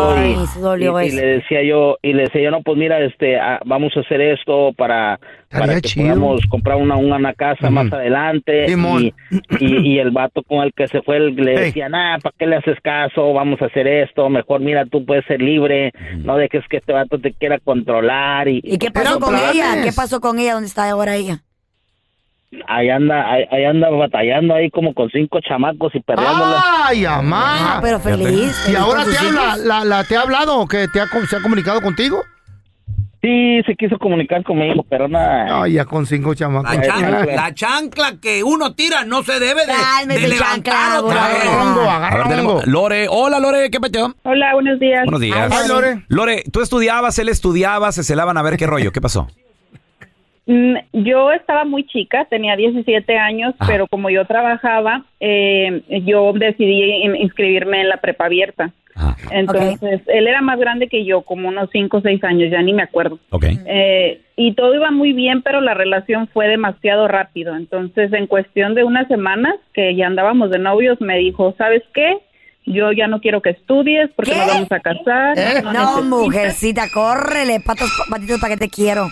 sorry, 0.54 0.86
y, 1.08 1.12
le 1.16 1.26
decía 1.26 1.64
yo, 1.64 1.98
y 2.04 2.14
le 2.14 2.24
decía 2.24 2.44
yo, 2.44 2.52
no, 2.52 2.62
pues 2.62 2.78
mira, 2.78 3.00
este, 3.00 3.38
ah, 3.40 3.60
vamos 3.66 3.92
a 3.98 4.02
hacer 4.02 4.22
esto 4.22 4.72
para, 4.78 5.20
para 5.50 5.76
que 5.76 5.82
chido. 5.82 6.10
podamos 6.10 6.42
comprar 6.48 6.78
una, 6.78 6.96
una 6.96 7.34
casa 7.34 7.72
más 7.72 7.92
adelante. 7.92 8.68
Simón. 8.68 9.12
Y, 9.60 9.98
el 9.98 10.12
vato 10.12 10.44
con 10.44 10.64
el 10.64 10.74
que 10.74 10.88
se 10.88 11.02
fue, 11.02 11.18
él 11.18 11.36
le 11.36 11.54
Hey. 11.58 11.64
decía, 11.66 11.90
nah, 11.90 12.20
¿para 12.20 12.36
qué 12.38 12.46
le 12.46 12.58
haces 12.58 12.78
caso? 12.84 13.34
Vamos 13.34 13.60
a 13.64 13.66
hacer 13.66 13.88
esto, 13.88 14.30
mejor 14.30 14.62
mira, 14.62 14.86
tú 14.86 15.04
puedes 15.06 15.26
ser 15.26 15.42
libre, 15.42 15.92
no 16.20 16.38
dejes 16.38 16.64
que 16.70 16.78
este 16.78 16.94
vato 16.94 17.18
te 17.18 17.34
quiera 17.34 17.58
controlar. 17.58 18.48
¿Y, 18.48 18.62
¿Y 18.64 18.78
qué 18.78 18.92
pasó 18.92 19.20
con 19.20 19.34
ella? 19.36 19.82
¿Qué 19.84 19.92
pasó 19.92 20.22
con 20.22 20.38
ella? 20.38 20.58
¿Dónde 20.68 20.82
está 20.82 20.90
ahora 20.90 21.16
ella? 21.16 21.44
ahí 22.68 22.90
anda, 22.90 23.30
ahí, 23.32 23.44
ahí 23.52 23.66
anda 23.66 23.90
batallando 23.90 24.54
ahí 24.56 24.70
como 24.72 24.94
con 24.94 25.10
cinco 25.10 25.40
chamacos 25.42 25.94
y 25.96 26.00
perdiéndola. 26.02 26.64
Ay, 26.86 27.06
amá. 27.06 27.78
Ah, 27.78 27.80
pero 27.82 28.00
feliz, 28.00 28.58
¿Y 28.64 28.72
feliz 28.72 28.78
ahora 28.78 29.04
te 29.06 29.18
habla, 29.18 29.58
la, 29.58 29.86
la- 29.86 30.04
te 30.04 30.16
ha 30.18 30.22
hablado 30.22 30.58
o 30.60 30.68
que 30.68 30.88
te 30.88 31.00
ha, 31.02 31.08
se 31.30 31.36
ha 31.36 31.42
comunicado 31.42 31.82
contigo? 31.82 32.22
Sí, 33.22 33.62
se 33.66 33.76
quiso 33.76 33.98
comunicar 33.98 34.44
conmigo, 34.44 34.86
pero 34.90 35.08
nada. 35.10 35.64
Ay, 35.64 35.74
ya 35.74 35.86
con 35.86 36.06
cinco 36.06 36.34
chamacos. 36.36 36.74
La 36.74 36.82
chancla, 36.82 37.26
la 37.26 37.54
chancla 37.54 38.12
que 38.22 38.44
uno 38.44 38.76
tira 38.76 39.04
no 39.06 39.24
se 39.24 39.40
debe 39.40 39.66
de, 39.66 39.74
Cálmese, 39.74 40.20
de 40.22 40.28
levantar 40.28 40.74
chancla, 40.74 41.02
otra 41.04 41.28
vez. 41.28 41.48
A 41.48 42.16
ver, 42.18 42.28
tenemos 42.30 42.66
Lore. 42.68 43.08
Hola, 43.10 43.40
Lore, 43.40 43.70
¿qué 43.70 43.80
peteo? 43.80 44.14
Hola, 44.24 44.54
buenos 44.54 44.80
días. 44.80 45.02
Buenos 45.04 45.20
días. 45.22 45.52
Lore, 46.08 46.44
tú 46.52 46.62
estudiabas, 46.62 47.18
él 47.20 47.28
estudiaba, 47.30 47.92
se 47.92 48.04
celaban 48.04 48.38
a 48.38 48.42
ver 48.42 48.56
qué 48.58 48.68
rollo, 48.68 48.92
¿qué 48.92 49.02
pasó? 49.02 49.28
Mm, 50.48 50.76
Yo 50.94 51.32
estaba 51.34 51.66
muy 51.66 51.86
chica, 51.86 52.26
tenía 52.30 52.56
17 52.56 53.18
años, 53.18 53.54
pero 53.68 53.86
como 53.88 54.10
yo 54.10 54.26
trabajaba, 54.26 55.04
eh, 55.20 55.82
yo 56.06 56.32
decidí 56.34 57.04
in- 57.04 57.16
inscribirme 57.18 57.82
en 57.82 57.90
la 57.90 57.98
prepa 57.98 58.26
abierta. 58.26 58.72
Entonces, 59.30 60.02
él 60.08 60.26
era 60.28 60.42
más 60.42 60.58
grande 60.58 60.88
que 60.88 61.06
yo, 61.06 61.22
como 61.22 61.50
unos 61.50 61.70
5 61.72 61.98
o 61.98 62.02
6 62.02 62.24
años, 62.24 62.50
ya 62.50 62.62
ni 62.64 62.74
me 62.74 62.82
acuerdo. 62.82 63.20
Eh, 63.68 64.22
y 64.36 64.54
todo 64.54 64.74
iba 64.74 64.90
muy 64.90 65.14
bien, 65.14 65.42
pero 65.44 65.62
la 65.62 65.74
relación 65.76 66.28
fue 66.30 66.48
demasiado 66.48 67.08
rápido. 67.08 67.56
Entonces, 67.56 68.12
en 68.14 68.26
cuestión 68.28 68.74
de 68.74 68.84
unas 68.84 69.08
semanas 69.08 69.54
que 69.74 69.96
ya 69.96 70.08
andábamos 70.08 70.50
de 70.50 70.60
novios, 70.60 71.00
me 71.02 71.18
dijo, 71.18 71.54
¿sabes 71.58 71.84
qué? 71.94 72.18
Yo 72.66 72.92
ya 72.92 73.08
no 73.08 73.22
quiero 73.22 73.42
que 73.42 73.52
estudies 73.52 74.10
porque 74.16 74.32
nos 74.36 74.48
vamos 74.48 74.72
a 74.72 74.80
casar. 74.80 75.38
¿Eh? 75.38 75.62
No, 75.62 75.72
necesitas". 75.72 76.04
mujercita, 76.06 76.90
córrele, 76.94 77.60
patos, 77.60 77.90
patitos, 78.10 78.40
para 78.40 78.56
que 78.56 78.60
te 78.62 78.70
quiero. 78.70 79.08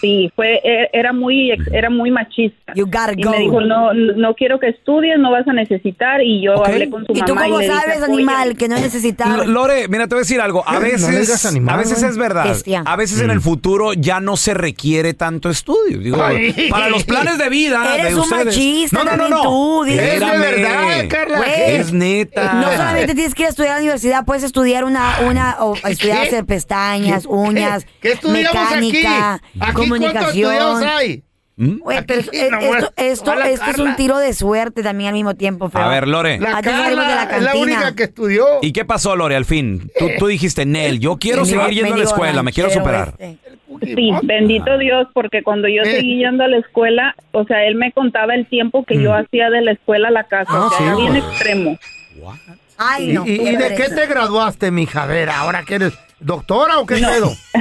Sí, 0.00 0.32
fue 0.34 0.60
e- 0.64 0.88
era 0.92 1.12
muy 1.12 1.50
ex- 1.52 1.66
era 1.72 1.90
muy 1.90 2.10
machista. 2.10 2.72
You 2.74 2.86
gotta 2.86 3.12
y 3.16 3.22
go. 3.22 3.30
me 3.32 3.38
dijo, 3.40 3.60
"No 3.60 3.92
no 3.92 4.34
quiero 4.34 4.58
que 4.58 4.68
estudies, 4.68 5.18
no 5.18 5.30
vas 5.30 5.46
a 5.46 5.52
necesitar." 5.52 6.22
Y 6.22 6.42
yo 6.42 6.64
hablé 6.64 6.88
con 6.88 7.04
su 7.06 7.12
¿Y 7.12 7.16
mamá 7.16 7.26
tú 7.26 7.34
cómo 7.34 7.44
y 7.46 7.50
le 7.62 7.68
dije, 7.68 7.80
sabes, 7.80 7.96
"Apoya". 7.98 8.14
animal, 8.14 8.56
que 8.56 8.68
no 8.68 8.76
necesitas? 8.76 9.34
L- 9.34 9.46
Lore, 9.46 9.88
mira, 9.88 10.06
te 10.08 10.14
voy 10.14 10.20
a 10.20 10.22
decir 10.24 10.40
algo. 10.40 10.62
A 10.66 10.78
veces, 10.78 11.08
digas 11.10 11.44
animal, 11.46 11.74
a 11.74 11.78
veces 11.78 12.02
es 12.02 12.16
verdad. 12.16 12.44
Bestia. 12.46 12.82
A 12.86 12.96
veces 12.96 13.20
en 13.20 13.30
el 13.30 13.40
futuro 13.40 13.92
ya 13.92 14.20
no 14.20 14.36
se 14.36 14.54
requiere 14.54 15.12
tanto 15.14 15.50
estudio. 15.50 15.98
Digo, 15.98 16.22
Ay. 16.22 16.68
para 16.70 16.88
los 16.88 17.04
planes 17.04 17.36
de 17.38 17.48
vida 17.50 17.94
Eres 17.96 18.08
de 18.10 18.14
un 18.14 18.20
ustedes. 18.20 18.46
machista 18.46 19.04
no, 19.04 19.16
no, 19.16 19.28
no, 19.28 19.42
tú. 19.42 19.84
Es 19.84 19.96
de 20.20 20.38
verdad, 20.38 21.08
Carla. 21.08 21.40
Es 21.56 21.92
neta. 21.92 22.54
No 22.54 22.70
solamente 22.72 23.14
tienes 23.14 23.34
que 23.34 23.42
ir 23.42 23.46
a 23.46 23.50
estudiar 23.50 23.72
a 23.72 23.76
la 23.76 23.80
universidad, 23.82 24.24
puedes 24.24 24.42
estudiar 24.44 24.84
una, 24.84 25.16
una, 25.28 25.56
o 25.60 25.74
estudiar 25.86 26.22
¿Qué? 26.22 26.26
hacer 26.28 26.44
pestañas, 26.46 27.26
uñas, 27.26 27.86
¿Qué 28.00 28.12
estudiamos 28.12 28.54
mecánica, 28.54 29.34
aquí? 29.34 29.44
¿Aquí 29.60 29.72
cuántos 29.72 29.89
comunicación. 29.90 30.52
estudiados 30.52 30.82
hay? 30.82 31.22
Pero 31.56 31.90
Aquí, 31.98 32.38
no, 32.50 32.58
esto, 32.58 32.66
bueno, 32.68 32.88
esto, 32.96 33.30
hola, 33.32 33.50
esto 33.50 33.70
es 33.70 33.78
un 33.78 33.94
tiro 33.96 34.16
de 34.16 34.32
suerte 34.32 34.82
también 34.82 35.08
al 35.08 35.14
mismo 35.14 35.34
tiempo, 35.34 35.68
feo. 35.68 35.82
A 35.82 35.88
ver, 35.88 36.08
Lore. 36.08 36.38
La 36.40 36.62
de 36.62 36.70
es 37.36 37.42
la 37.42 37.54
única 37.54 37.94
que 37.94 38.04
estudió. 38.04 38.46
¿Y 38.62 38.72
qué 38.72 38.86
pasó, 38.86 39.14
Lore, 39.14 39.36
al 39.36 39.44
fin? 39.44 39.90
Tú, 39.98 40.06
tú 40.18 40.26
dijiste, 40.28 40.64
Nel, 40.64 41.00
yo 41.00 41.18
quiero 41.18 41.44
seguir 41.44 41.68
yendo 41.70 41.94
a 41.94 41.98
la 41.98 42.04
escuela, 42.04 42.42
me 42.42 42.52
quiero 42.52 42.70
superar. 42.70 43.14
este. 43.18 43.38
Sí, 43.82 44.10
bendito 44.24 44.76
Dios, 44.78 45.06
porque 45.14 45.42
cuando 45.42 45.66
yo 45.68 45.82
Eh. 45.82 45.96
seguí 45.96 46.18
yendo 46.18 46.44
a 46.44 46.48
la 46.48 46.58
escuela, 46.58 47.14
o 47.32 47.44
sea, 47.44 47.64
él 47.66 47.76
me 47.76 47.92
contaba 47.92 48.34
el 48.34 48.46
tiempo 48.46 48.84
que 48.84 49.00
yo 49.00 49.14
hacía 49.14 49.48
de 49.48 49.62
la 49.62 49.72
escuela 49.72 50.08
a 50.08 50.10
la 50.10 50.24
casa, 50.24 50.50
Ah, 50.52 50.66
o 50.66 50.70
sea, 50.70 50.78
sí, 50.78 50.84
era 50.84 50.96
bien 50.96 51.16
extremo. 51.16 51.78
Ay, 52.76 53.10
¿Y, 53.10 53.12
no. 53.12 53.26
y- 53.26 53.30
y 53.32 53.56
de 53.56 53.74
qué 53.74 53.88
te 53.90 54.06
graduaste, 54.06 54.70
mija? 54.70 55.02
A 55.04 55.06
ver, 55.06 55.28
¿ahora 55.30 55.62
que 55.64 55.74
eres 55.76 55.92
doctora 56.20 56.78
o 56.78 56.86
qué 56.86 56.96
pedo? 56.96 57.32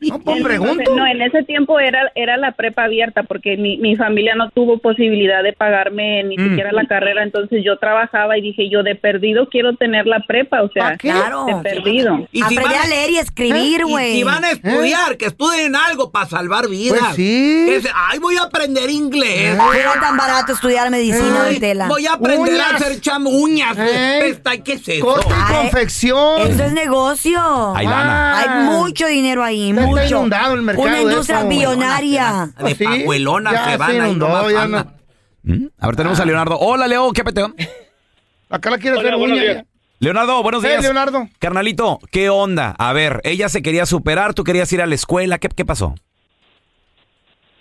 No, 0.00 0.18
pues 0.20 0.42
pregunto. 0.42 0.72
Entonces, 0.80 0.96
no, 0.96 1.06
en 1.06 1.22
ese 1.22 1.42
tiempo 1.44 1.78
era 1.78 2.10
era 2.14 2.36
la 2.36 2.52
prepa 2.52 2.84
abierta 2.84 3.22
porque 3.22 3.56
mi, 3.56 3.76
mi 3.78 3.96
familia 3.96 4.34
no 4.34 4.50
tuvo 4.50 4.78
posibilidad 4.78 5.42
de 5.42 5.52
pagarme 5.52 6.22
ni 6.24 6.36
Mm. 6.36 6.48
siquiera 6.48 6.72
la 6.72 6.86
carrera, 6.86 7.22
entonces 7.22 7.62
yo 7.64 7.78
trabajaba 7.78 8.36
y 8.36 8.42
dije, 8.42 8.68
yo 8.68 8.82
de 8.82 8.94
perdido 8.96 9.48
quiero 9.48 9.76
tener 9.76 10.06
la 10.06 10.20
prepa, 10.26 10.62
o 10.62 10.70
sea, 10.70 10.90
de 11.00 11.54
perdido. 11.62 12.26
Y 12.32 12.38
si 12.38 12.56
Aprende 12.56 12.64
van 12.64 12.84
a 12.84 12.86
leer 12.88 13.10
y 13.10 13.18
escribir, 13.18 13.80
y 13.80 13.82
güey. 13.90 14.12
si 14.16 14.22
van 14.24 14.44
a 14.44 14.50
estudiar, 14.50 15.16
que 15.16 15.26
estudien 15.26 15.76
algo 15.76 16.10
para 16.10 16.26
salvar 16.26 16.68
vidas. 16.68 16.98
Pues 17.00 17.14
sí. 17.16 17.66
Que 17.68 17.80
se- 17.82 17.90
ay, 17.94 18.18
voy 18.18 18.36
a 18.36 18.42
aprender 18.42 18.90
inglés. 18.90 19.56
No 19.56 19.72
era 19.72 19.92
tan 20.00 20.16
barato 20.16 20.52
estudiar 20.52 20.90
medicina, 20.90 21.44
Ay, 21.46 21.58
Tela. 21.60 21.86
voy 21.88 22.06
a 22.06 22.14
aprender 22.14 22.54
Uñas. 22.54 22.72
a 22.72 22.76
hacer 22.76 23.00
cham 23.00 23.26
uñas. 23.26 23.76
Ey. 23.78 24.20
Pesta, 24.20 24.56
¿Qué 24.62 24.72
es 24.74 24.88
eso? 24.88 25.04
Corte 25.06 25.28
y 25.28 25.52
confección. 25.54 26.42
Eso 26.48 26.64
es 26.64 26.72
negocio. 26.72 27.40
Hay 27.74 27.86
lana. 27.86 28.38
Hay 28.40 28.64
mucho 28.64 29.06
dinero 29.06 29.42
ahí, 29.42 29.70
Está 29.70 29.86
mucho. 29.86 30.04
inundado 30.06 30.54
el 30.54 30.62
mercado 30.62 30.88
Una 30.88 30.96
de 30.96 31.02
industria 31.02 31.38
eso. 31.38 31.48
billonaria. 31.48 32.46
De 32.56 32.60
Pues 32.60 32.76
sí, 32.76 32.84
pajuelona 32.84 33.52
ya 33.52 33.70
se 33.70 33.76
van 33.76 33.90
se 33.92 34.00
ahí 34.00 34.08
inundó, 34.10 34.28
nomás 34.28 34.52
ya 34.52 34.62
andan. 34.62 34.86
no- 34.86 35.54
¿Mm? 35.54 35.66
A 35.78 35.86
ver, 35.86 35.96
tenemos 35.96 36.20
a 36.20 36.24
Leonardo. 36.24 36.58
Hola, 36.58 36.88
Leo, 36.88 37.12
¿qué 37.12 37.22
peteo? 37.24 37.52
Acá 38.50 38.70
la 38.70 38.78
quiere 38.78 38.98
hacer 38.98 39.16
buenos 39.16 39.38
uña. 39.38 39.42
días. 39.52 39.64
Leonardo, 40.00 40.42
buenos 40.42 40.64
Eh, 40.64 40.68
días. 40.68 40.82
Leonardo. 40.82 41.28
Carnalito, 41.38 41.98
¿qué 42.10 42.28
onda? 42.28 42.74
A 42.78 42.92
ver, 42.92 43.20
ella 43.24 43.48
se 43.48 43.62
quería 43.62 43.86
superar, 43.86 44.34
tú 44.34 44.44
querías 44.44 44.70
ir 44.72 44.82
a 44.82 44.86
la 44.86 44.94
escuela, 44.94 45.38
¿qué, 45.38 45.48
qué 45.48 45.64
pasó? 45.64 45.94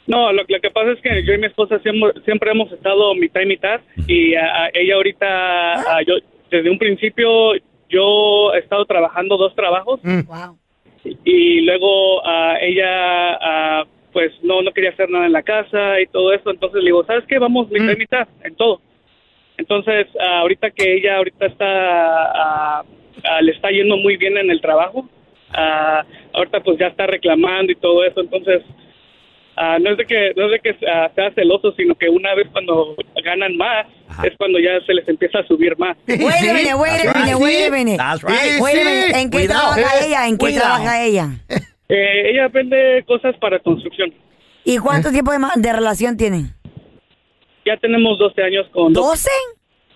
No, 0.05 0.33
lo, 0.33 0.43
lo 0.47 0.59
que 0.61 0.69
pasa 0.69 0.91
es 0.91 0.99
que 1.01 1.25
yo 1.25 1.33
y 1.33 1.37
mi 1.37 1.47
esposa 1.47 1.79
siempre, 1.79 2.11
siempre 2.25 2.51
hemos 2.51 2.69
estado 2.73 3.15
mitad 3.15 3.39
y 3.41 3.45
mitad 3.45 3.79
y 4.07 4.35
a, 4.35 4.41
a 4.65 4.67
ella 4.73 4.95
ahorita, 4.95 5.25
a, 5.95 6.01
yo 6.05 6.15
desde 6.51 6.69
un 6.69 6.77
principio 6.77 7.27
yo 7.93 8.53
he 8.53 8.59
estado 8.59 8.85
trabajando 8.85 9.37
dos 9.37 9.53
trabajos 9.55 9.99
Wow. 10.03 10.57
y 11.25 11.61
luego 11.61 12.25
a 12.25 12.57
ella 12.61 12.89
ah, 13.41 13.83
pues 14.11 14.31
no 14.43 14.61
no 14.61 14.71
quería 14.71 14.91
hacer 14.91 15.09
nada 15.09 15.25
en 15.25 15.31
la 15.33 15.43
casa 15.43 15.99
y 16.01 16.05
todo 16.07 16.33
eso, 16.33 16.49
entonces 16.51 16.79
le 16.81 16.89
digo, 16.91 17.03
¿sabes 17.05 17.25
qué? 17.27 17.39
Vamos 17.39 17.69
mitad 17.69 17.93
y 17.93 17.97
mitad 17.97 18.27
en 18.43 18.55
todo. 18.55 18.79
Entonces, 19.57 20.07
ah, 20.19 20.39
ahorita 20.39 20.71
que 20.71 20.95
ella 20.95 21.17
ahorita 21.17 21.45
está, 21.45 22.83
le 23.41 23.51
está 23.51 23.69
yendo 23.69 23.97
muy 23.97 24.17
bien 24.17 24.37
en 24.37 24.49
el 24.51 24.61
trabajo, 24.61 25.07
ah, 25.53 26.03
ahorita 26.33 26.59
pues 26.61 26.77
ya 26.79 26.87
está 26.87 27.05
reclamando 27.07 27.71
y 27.71 27.75
todo 27.75 28.03
eso, 28.03 28.21
entonces 28.21 28.61
ah, 29.55 29.77
no 29.79 29.91
es 29.91 29.97
de 29.97 30.05
que 30.05 30.33
no 30.35 30.45
es 30.45 30.51
de 30.51 30.59
que 30.59 30.73
sea 30.79 31.31
celoso, 31.35 31.71
sino 31.77 31.95
que 31.95 32.09
una 32.09 32.33
vez 32.35 32.47
cuando 32.51 32.95
ganan 33.23 33.55
más 33.57 33.85
es 34.23 34.33
cuando 34.37 34.59
ya 34.59 34.79
se 34.85 34.93
les 34.93 35.07
empieza 35.07 35.39
a 35.39 35.47
subir 35.47 35.77
más. 35.77 35.97
Minute, 36.07 36.25
¿En 39.19 39.29
qué 39.29 39.37
Cuidado. 39.37 39.73
trabaja 39.75 40.05
ella? 40.05 40.27
¿En 40.27 40.37
qué 40.37 40.45
Cuidado. 40.45 40.75
trabaja 40.75 41.03
ella? 41.03 41.29
Eh, 41.89 42.31
ella 42.31 42.47
vende 42.47 43.03
cosas 43.05 43.35
para 43.39 43.59
construcción. 43.59 44.11
¿Y 44.63 44.77
cuánto 44.79 45.11
tiempo 45.11 45.31
de, 45.31 45.37
ma- 45.37 45.51
de 45.55 45.73
relación 45.73 46.17
tienen? 46.17 46.55
Ya 47.65 47.77
tenemos 47.77 48.17
12 48.17 48.41
años 48.41 48.65
con... 48.71 48.95
¿12? 48.95 49.27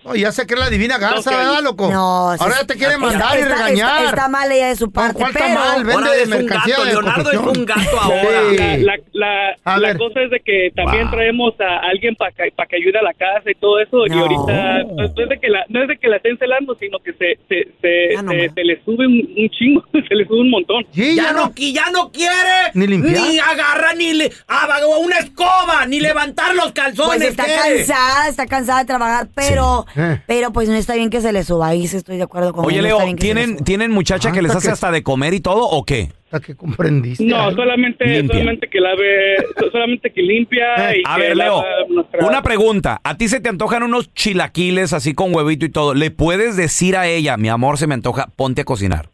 Oh, 0.04 0.14
ya 0.14 0.32
sé 0.32 0.46
que 0.46 0.54
es 0.54 0.60
la 0.60 0.70
divina 0.70 0.96
garza, 0.96 1.30
¿verdad, 1.36 1.62
loco? 1.62 1.90
No, 1.90 2.30
Ahora 2.30 2.38
sí, 2.54 2.60
ya 2.60 2.66
te 2.66 2.74
quiere 2.76 2.94
está- 2.94 3.06
mandar 3.06 3.38
y 3.38 3.42
regañar. 3.42 3.96
Está, 3.98 4.08
está 4.10 4.28
mal 4.28 4.50
ella 4.50 4.68
de 4.68 4.76
su 4.76 4.90
parte, 4.90 5.14
¿Cuál 5.18 5.30
está 5.32 5.44
pero... 5.44 5.60
mal? 5.60 5.84
Vende 5.84 6.22
un 6.24 6.30
mercancía 6.30 6.74
gato, 6.76 6.84
de 6.86 6.92
Leonardo 6.92 7.30
es 7.32 7.38
un 7.38 7.64
gato 7.66 7.80
Sí. 7.80 7.96
ahora. 8.00 8.42
La, 8.52 8.76
la, 8.78 8.94
la, 9.12 9.56
A 9.64 9.78
la 9.78 9.98
cosa 9.98 10.20
es 10.22 10.30
de 10.30 10.40
que 10.40 10.70
también 10.74 11.10
traemos 11.10 11.52
a 11.60 11.88
alguien 11.90 12.14
para 12.16 12.32
que, 12.32 12.50
pa' 12.56 12.66
que 12.66 12.76
ayude 12.76 12.98
a 12.98 13.02
la 13.02 13.12
casa 13.12 13.50
y 13.50 13.54
todo 13.56 13.80
eso 13.80 14.06
y 14.06 14.10
No. 14.10 14.20
ahorita 14.20 14.84
no 14.94 15.04
es 15.04 15.28
de 15.28 15.38
que 15.40 15.48
la, 15.48 15.64
no 15.68 15.82
es 15.82 15.88
de 15.88 15.98
que 15.98 16.08
la 16.08 16.16
estén 16.16 16.38
celando 16.38 16.74
sino 16.80 16.98
que 17.00 17.12
se 17.12 17.38
se, 17.48 17.68
se, 17.82 18.14
Ya 18.14 18.22
no 18.22 18.30
se, 18.32 18.48
se 18.50 18.64
le 18.64 18.82
sube 18.84 19.06
un, 19.06 19.28
un 19.36 19.50
chingo 19.50 19.84
se 20.08 20.14
le 20.14 20.24
sube 20.26 20.40
un 20.40 20.50
montón 20.50 20.86
Sí, 20.94 21.16
Ya 21.16 21.32
no, 21.32 21.52
qui- 21.54 21.74
ya 21.74 21.90
no 21.90 22.10
quiere 22.12 22.70
Ni 22.74 22.86
limpiar. 22.86 23.26
ni 23.28 23.38
agarrar 23.38 23.96
ni 23.96 24.14
le, 24.14 24.32
ah, 24.48 24.66
una 25.00 25.18
escoba, 25.18 25.84
ni 25.86 26.00
levantar 26.00 26.54
los 26.54 26.72
calzones. 26.72 27.16
Pues 27.18 27.22
está 27.30 27.44
¿qué? 27.44 27.54
cansada, 27.56 28.28
está 28.28 28.46
cansada 28.46 28.80
de 28.80 28.84
trabajar, 28.86 29.28
pero, 29.34 29.84
Eh. 29.96 30.20
pero 30.26 30.52
pues 30.52 30.68
no 30.68 30.74
está 30.74 30.94
bien 30.94 31.10
que 31.10 31.20
se 31.20 31.32
le 31.32 31.42
suba 31.44 31.68
ahí, 31.68 31.86
sí 31.86 31.96
estoy 31.96 32.16
de 32.16 32.22
acuerdo 32.24 32.52
con 32.52 32.64
Oye, 32.66 32.78
él, 32.78 32.84
Leo, 32.84 32.98
¿tienen. 33.16 33.56
¿tienen 33.58 33.90
muchacha 33.90 34.32
que 34.32 34.42
les 34.42 34.50
hace 34.54 34.68
que- 34.68 34.72
hasta 34.72 34.90
de 34.90 35.02
comer 35.02 35.34
y 35.34 35.40
todo 35.40 35.64
o 35.68 35.84
qué? 35.84 36.10
Hasta 36.30 36.40
que 36.40 36.54
comprendiste. 36.56 37.24
no 37.24 37.40
algo. 37.40 37.56
solamente 37.62 38.04
Limpia. 38.04 38.34
solamente 38.38 38.68
que 38.68 38.80
lave 38.80 39.36
solamente 39.72 40.12
que 40.12 40.20
limpia 40.22 40.92
Eh, 40.92 40.98
y 40.98 41.02
A 41.06 41.14
que 41.16 41.20
ver, 41.22 41.36
Leo, 41.36 41.64
nuestra- 41.88 42.26
una 42.26 42.42
pregunta. 42.42 43.00
¿A 43.02 43.16
ti 43.16 43.28
se 43.28 43.40
te 43.40 43.48
antojan 43.48 43.82
unos 43.82 44.12
chilaquiles 44.12 44.92
así 44.92 45.14
con 45.14 45.34
huevito 45.34 45.64
y 45.64 45.70
todo? 45.70 45.94
¿Le 45.94 46.10
puedes 46.10 46.56
decir 46.56 46.96
a 46.96 47.06
ella, 47.06 47.36
mi 47.38 47.48
amor, 47.48 47.78
se 47.78 47.86
me 47.86 47.94
antoja, 47.94 48.28
ponte 48.36 48.60
a 48.60 48.64
cocinar? 48.64 49.08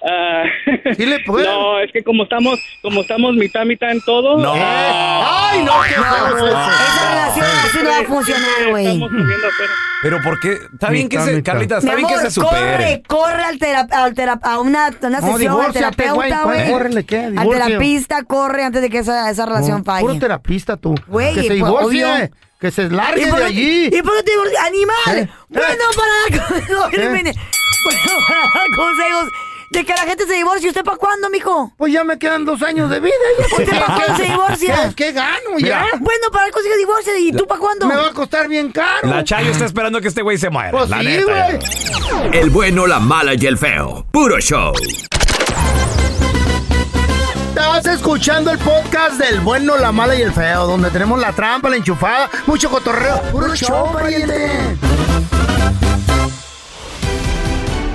Ah, 0.00 0.44
¿Sí 0.96 1.06
le 1.06 1.18
puede? 1.26 1.44
no 1.46 1.80
es 1.80 1.90
que 1.92 2.04
como 2.04 2.22
estamos 2.22 2.58
como 2.82 3.00
estamos 3.00 3.34
mitad 3.34 3.64
mitad 3.64 3.90
en 3.90 4.00
todo 4.02 4.38
No. 4.38 4.54
eh, 4.54 4.60
¡Ay, 4.62 5.64
no! 5.64 5.72
¡Qué 5.82 5.94
feo 5.94 6.26
es 6.28 6.34
eso! 6.34 6.46
Esa 6.46 7.10
relación 7.10 7.46
así 7.46 7.78
no 7.82 7.90
va 7.90 7.98
a 7.98 8.04
funcionar, 8.04 8.70
güey. 8.70 8.86
estamos 8.86 9.10
subiendo 9.10 9.34
apenas. 9.34 9.76
Pero 10.00 10.22
¿por 10.22 10.38
qué? 10.40 10.52
Está 10.72 10.90
bien 10.90 11.08
que 11.08 11.18
se. 11.20 11.42
Carlita, 11.42 11.78
está 11.78 11.90
Mi 11.90 11.96
bien 11.96 12.06
amor, 12.06 12.20
que 12.20 12.26
se 12.26 12.30
supere. 12.30 12.60
corre, 12.60 13.02
corre 13.08 13.42
al 13.44 13.58
tera- 13.58 13.86
al 13.90 14.14
tera- 14.14 14.38
a 14.40 14.60
una, 14.60 14.90
una 15.02 15.20
No, 15.20 15.26
sesión 15.26 15.32
al 15.32 15.38
divórciate, 15.40 15.96
terapeuta, 15.96 16.42
güey. 16.44 16.70
Córrele, 16.70 17.04
¿qué? 17.04 17.18
Al 17.36 17.48
terapista, 17.48 18.22
corre 18.22 18.62
antes 18.62 18.80
de 18.82 18.90
que 18.90 18.98
esa, 18.98 19.28
esa 19.28 19.46
relación 19.46 19.78
No, 19.78 19.84
falle. 19.84 20.02
Puro 20.06 20.18
terapista 20.20 20.76
tú. 20.76 20.94
Güey, 21.08 21.34
que 21.34 21.40
se 21.42 21.46
pues, 21.48 21.54
divorcie. 21.56 22.04
obvio. 22.04 22.30
Que 22.60 22.70
se 22.70 22.88
largue 22.90 23.26
por 23.26 23.38
de 23.40 23.44
allí. 23.46 23.86
¿Y 23.92 24.02
por 24.02 24.16
qué 24.18 24.22
te 24.22 24.30
divorcias? 24.30 24.64
¡Animal! 24.64 25.18
¿Eh? 25.18 25.28
Bueno, 25.48 25.84
para 25.96 26.38
dar 26.38 26.48
consejos. 26.48 26.92
¿Eh? 26.92 27.08
Bueno, 27.08 28.20
para 28.28 28.40
dar 28.40 28.70
consejos 28.76 29.28
de 29.70 29.84
que 29.84 29.92
la 29.92 30.02
gente 30.02 30.26
se 30.26 30.32
divorcie. 30.34 30.68
¿Usted 30.68 30.82
para 30.84 30.96
cuándo, 30.96 31.28
mijo? 31.30 31.72
Pues 31.76 31.92
ya 31.92 32.04
me 32.04 32.18
quedan 32.18 32.44
dos 32.44 32.62
años 32.62 32.88
de 32.90 33.00
vida. 33.00 33.14
¿Usted 33.52 33.68
para 33.78 33.94
cuándo 33.96 34.16
se 34.16 34.24
divorcia? 34.24 34.88
¿Qué, 34.90 34.94
qué 34.96 35.12
gano 35.12 35.50
Mira. 35.56 35.86
ya? 35.92 35.98
Bueno, 35.98 36.30
para 36.32 36.50
consejos 36.50 36.72
de 36.74 36.78
divorcio. 36.78 37.16
¿Y 37.18 37.32
tú 37.32 37.46
para 37.46 37.60
cuándo? 37.60 37.86
Me 37.86 37.96
va 37.96 38.06
a 38.08 38.12
costar 38.12 38.48
bien 38.48 38.72
caro. 38.72 39.08
La 39.08 39.24
Chayo 39.24 39.50
está 39.50 39.64
esperando 39.66 40.00
que 40.00 40.08
este 40.08 40.22
güey 40.22 40.38
se 40.38 40.50
muera. 40.50 40.70
Pues 40.70 40.88
la 40.88 41.00
sí, 41.00 41.06
neta. 41.06 41.24
güey. 41.32 42.38
El 42.38 42.50
bueno, 42.50 42.86
la 42.86 42.98
mala 42.98 43.34
y 43.34 43.46
el 43.46 43.58
feo. 43.58 44.06
Puro 44.10 44.38
show. 44.40 44.72
Estás 47.48 47.86
escuchando 47.86 48.50
el 48.52 48.58
podcast 48.58 49.18
del 49.20 49.40
bueno, 49.40 49.76
la 49.76 49.90
mala 49.92 50.14
y 50.14 50.22
el 50.22 50.32
feo, 50.32 50.66
donde 50.66 50.90
tenemos 50.90 51.18
la 51.20 51.32
trampa, 51.32 51.68
la 51.68 51.76
enchufada, 51.76 52.30
mucho 52.46 52.70
cotorreo. 52.70 53.20
¡Puro 53.32 53.54
show, 53.54 53.92
pariente! 53.92 54.76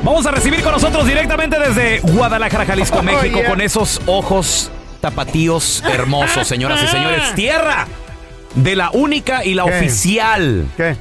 Vamos 0.03 0.25
a 0.25 0.31
recibir 0.31 0.61
con 0.61 0.73
nosotros 0.73 1.07
directamente 1.07 1.57
desde 1.57 1.99
Guadalajara, 1.99 2.65
Jalisco, 2.65 2.97
Oh, 2.99 3.03
México, 3.03 3.39
yeah. 3.39 3.49
con 3.49 3.61
esos 3.61 4.01
ojos 4.05 4.69
tapatíos 4.99 5.81
hermosos, 5.89 6.45
señoras 6.47 6.81
y 6.83 6.87
señores. 6.87 7.33
Tierra 7.35 7.87
de 8.55 8.75
la 8.75 8.89
única 8.91 9.43
y 9.45 9.53
la 9.53 9.63
¿Qué? 9.63 9.69
oficial. 9.77 10.65
¿Qué? 10.77 10.95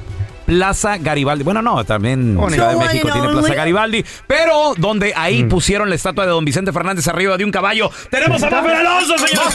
Plaza 0.45 0.97
Garibaldi. 0.97 1.43
Bueno, 1.43 1.61
no, 1.61 1.83
también 1.85 2.35
Bonito. 2.35 2.55
Ciudad 2.63 2.71
de 2.79 2.85
México 2.85 3.09
tiene 3.11 3.29
Plaza. 3.29 3.53
Garibaldi. 3.53 4.05
Pero 4.27 4.73
donde 4.77 5.09
Mm. 5.09 5.17
ahí 5.19 5.43
pusieron 5.45 5.89
la 5.89 5.95
estatua 5.95 6.25
de 6.25 6.31
don 6.31 6.43
Vicente 6.45 6.71
Fernández 6.73 7.07
arriba 7.07 7.37
de 7.37 7.45
un 7.45 7.51
caballo. 7.51 7.89
Tenemos 8.09 8.41
a 8.43 8.49
Mafer 8.49 8.75
Alonso, 8.75 9.17
señores. 9.17 9.53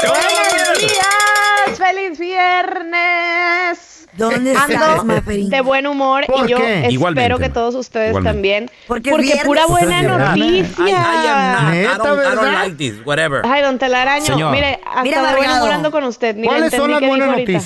¡Qué 0.00 0.06
¡Buenos 0.08 0.32
bueno! 0.50 0.78
días! 0.78 1.78
¡Feliz 1.78 2.18
viernes! 2.18 3.95
¿Dónde 4.16 4.52
estás, 4.52 5.02
de 5.50 5.60
buen 5.60 5.86
humor 5.86 6.24
¿Por 6.26 6.46
y 6.46 6.50
yo 6.50 6.56
qué? 6.58 6.74
espero 6.74 6.90
Igualmente, 6.92 7.38
que 7.38 7.48
todos 7.50 7.74
ustedes 7.74 8.08
Igualmente. 8.10 8.34
también. 8.36 8.70
Porque 8.86 9.10
pura 9.44 9.66
buena 9.66 10.02
noticia. 10.02 10.84
I, 10.86 10.90
I 10.90 10.94
am 10.94 11.52
not. 11.52 11.74
I 11.74 11.76
Neta, 11.76 11.96
don't, 11.98 12.20
I 12.20 12.22
don't 12.24 12.40
¿verdad? 12.40 12.52
like 12.64 12.76
this. 12.76 12.94
Whatever. 13.04 13.42
Ay, 13.44 13.62
don 13.62 13.78
Telaraño, 13.78 14.24
Señor. 14.24 14.52
mire, 14.52 14.80
hasta 14.86 15.02
Mira, 15.02 15.34
voy 15.36 15.44
enamorando 15.44 15.90
con 15.90 16.04
usted. 16.04 16.36
Le 16.36 16.46
¿Cuáles 16.46 16.72
son 16.74 16.90
las 16.90 17.00
buenas 17.00 17.28
ahorita. 17.28 17.60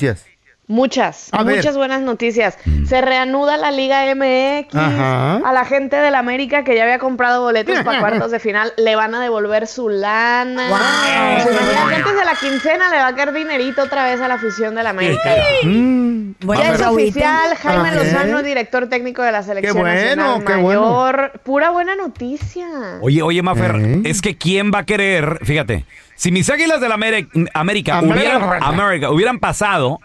Muchas, 0.70 1.30
A 1.32 1.42
ver. 1.42 1.56
muchas 1.56 1.76
buenas 1.76 2.00
noticias. 2.00 2.56
Se 2.86 3.00
reanuda 3.00 3.56
la 3.56 3.72
Liga 3.72 4.04
MX. 4.14 4.72
Ajá. 4.72 5.36
A 5.38 5.52
la 5.52 5.64
gente 5.64 5.96
del 5.96 6.14
América 6.14 6.62
que 6.62 6.76
ya 6.76 6.84
había 6.84 7.00
comprado 7.00 7.42
boletos 7.42 7.76
para 7.80 7.98
cuartos 8.00 8.30
de 8.30 8.38
final 8.38 8.72
le 8.76 8.94
van 8.94 9.12
a 9.16 9.20
devolver 9.20 9.66
su 9.66 9.88
lana. 9.88 10.68
Wow. 10.68 11.88
Que 11.88 11.94
antes 11.96 12.14
de 12.14 12.24
la 12.24 12.34
quincena 12.36 12.88
le 12.88 12.98
va 12.98 13.08
a 13.08 13.14
caer 13.16 13.32
dinerito 13.32 13.82
otra 13.82 14.04
vez 14.04 14.20
a 14.20 14.28
la 14.28 14.34
afición 14.34 14.76
del 14.76 14.86
América. 14.86 15.34
Mm. 15.64 16.34
Bueno, 16.44 16.62
Ya 16.62 16.74
es 16.74 16.82
oficial, 16.82 17.56
Jaime 17.56 17.88
Ajá. 17.88 17.94
Lozano, 17.96 18.42
director 18.44 18.88
técnico 18.88 19.22
de 19.22 19.32
la 19.32 19.42
selección 19.42 19.74
Qué 19.74 19.80
bueno, 19.80 20.00
nacional 20.00 20.44
qué 20.44 20.54
bueno. 20.54 20.80
mayor. 20.82 21.32
Pura 21.42 21.70
buena 21.70 21.96
noticia. 21.96 22.66
Oye, 23.00 23.22
oye, 23.22 23.42
Mafer, 23.42 23.74
¿Eh? 23.74 24.02
es 24.04 24.22
que 24.22 24.38
quién 24.38 24.70
va 24.72 24.78
a 24.78 24.84
querer, 24.84 25.40
fíjate, 25.42 25.84
si 26.14 26.30
mis 26.30 26.48
águilas 26.48 26.80
del 26.80 26.92
América, 26.92 27.28
América. 27.54 28.00
hubieran, 28.02 28.62
América 28.62 29.10
hubieran 29.10 29.38
pasado, 29.40 29.98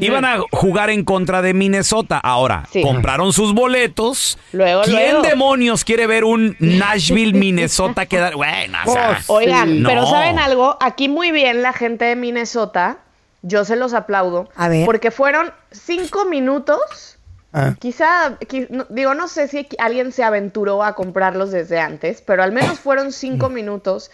iban 0.00 0.24
a 0.24 0.38
jugar 0.50 0.90
en 0.90 1.04
contra 1.04 1.42
de 1.42 1.52
Minnesota. 1.54 2.18
Ahora, 2.18 2.66
Sí. 2.72 2.82
compraron 2.82 3.32
sus 3.32 3.52
boletos. 3.54 4.38
Luego, 4.52 4.82
¿Quién 4.82 5.12
luego. 5.12 5.22
demonios 5.22 5.84
quiere 5.84 6.06
ver 6.06 6.24
un 6.24 6.56
Nashville, 6.58 7.32
Minnesota 7.38 8.06
quedar? 8.06 8.34
Bueno, 8.34 8.78
o 8.86 8.92
sea, 8.92 9.20
Oigan, 9.26 9.82
No. 9.82 9.88
pero 9.88 10.06
¿saben 10.06 10.38
algo? 10.38 10.76
Aquí 10.80 11.08
muy 11.08 11.30
bien 11.32 11.62
la 11.62 11.72
gente 11.72 12.04
de 12.06 12.16
Minnesota, 12.16 12.98
yo 13.42 13.64
se 13.64 13.76
los 13.76 13.92
aplaudo, 13.92 14.48
A 14.56 14.68
ver. 14.68 14.86
porque 14.86 15.10
fueron 15.10 15.52
cinco 15.70 16.24
minutos, 16.24 17.18
Ah. 17.52 17.74
quizá, 17.78 18.38
qui- 18.40 18.66
no- 18.70 18.86
digo, 18.88 19.14
no 19.14 19.28
sé 19.28 19.46
si 19.48 19.68
alguien 19.78 20.10
se 20.12 20.24
aventuró 20.24 20.82
a 20.82 20.94
comprarlos 20.94 21.50
desde 21.52 21.78
antes, 21.78 22.20
pero 22.22 22.42
al 22.42 22.52
menos 22.52 22.80
fueron 22.80 23.12
cinco 23.12 23.48
minutos 23.50 24.10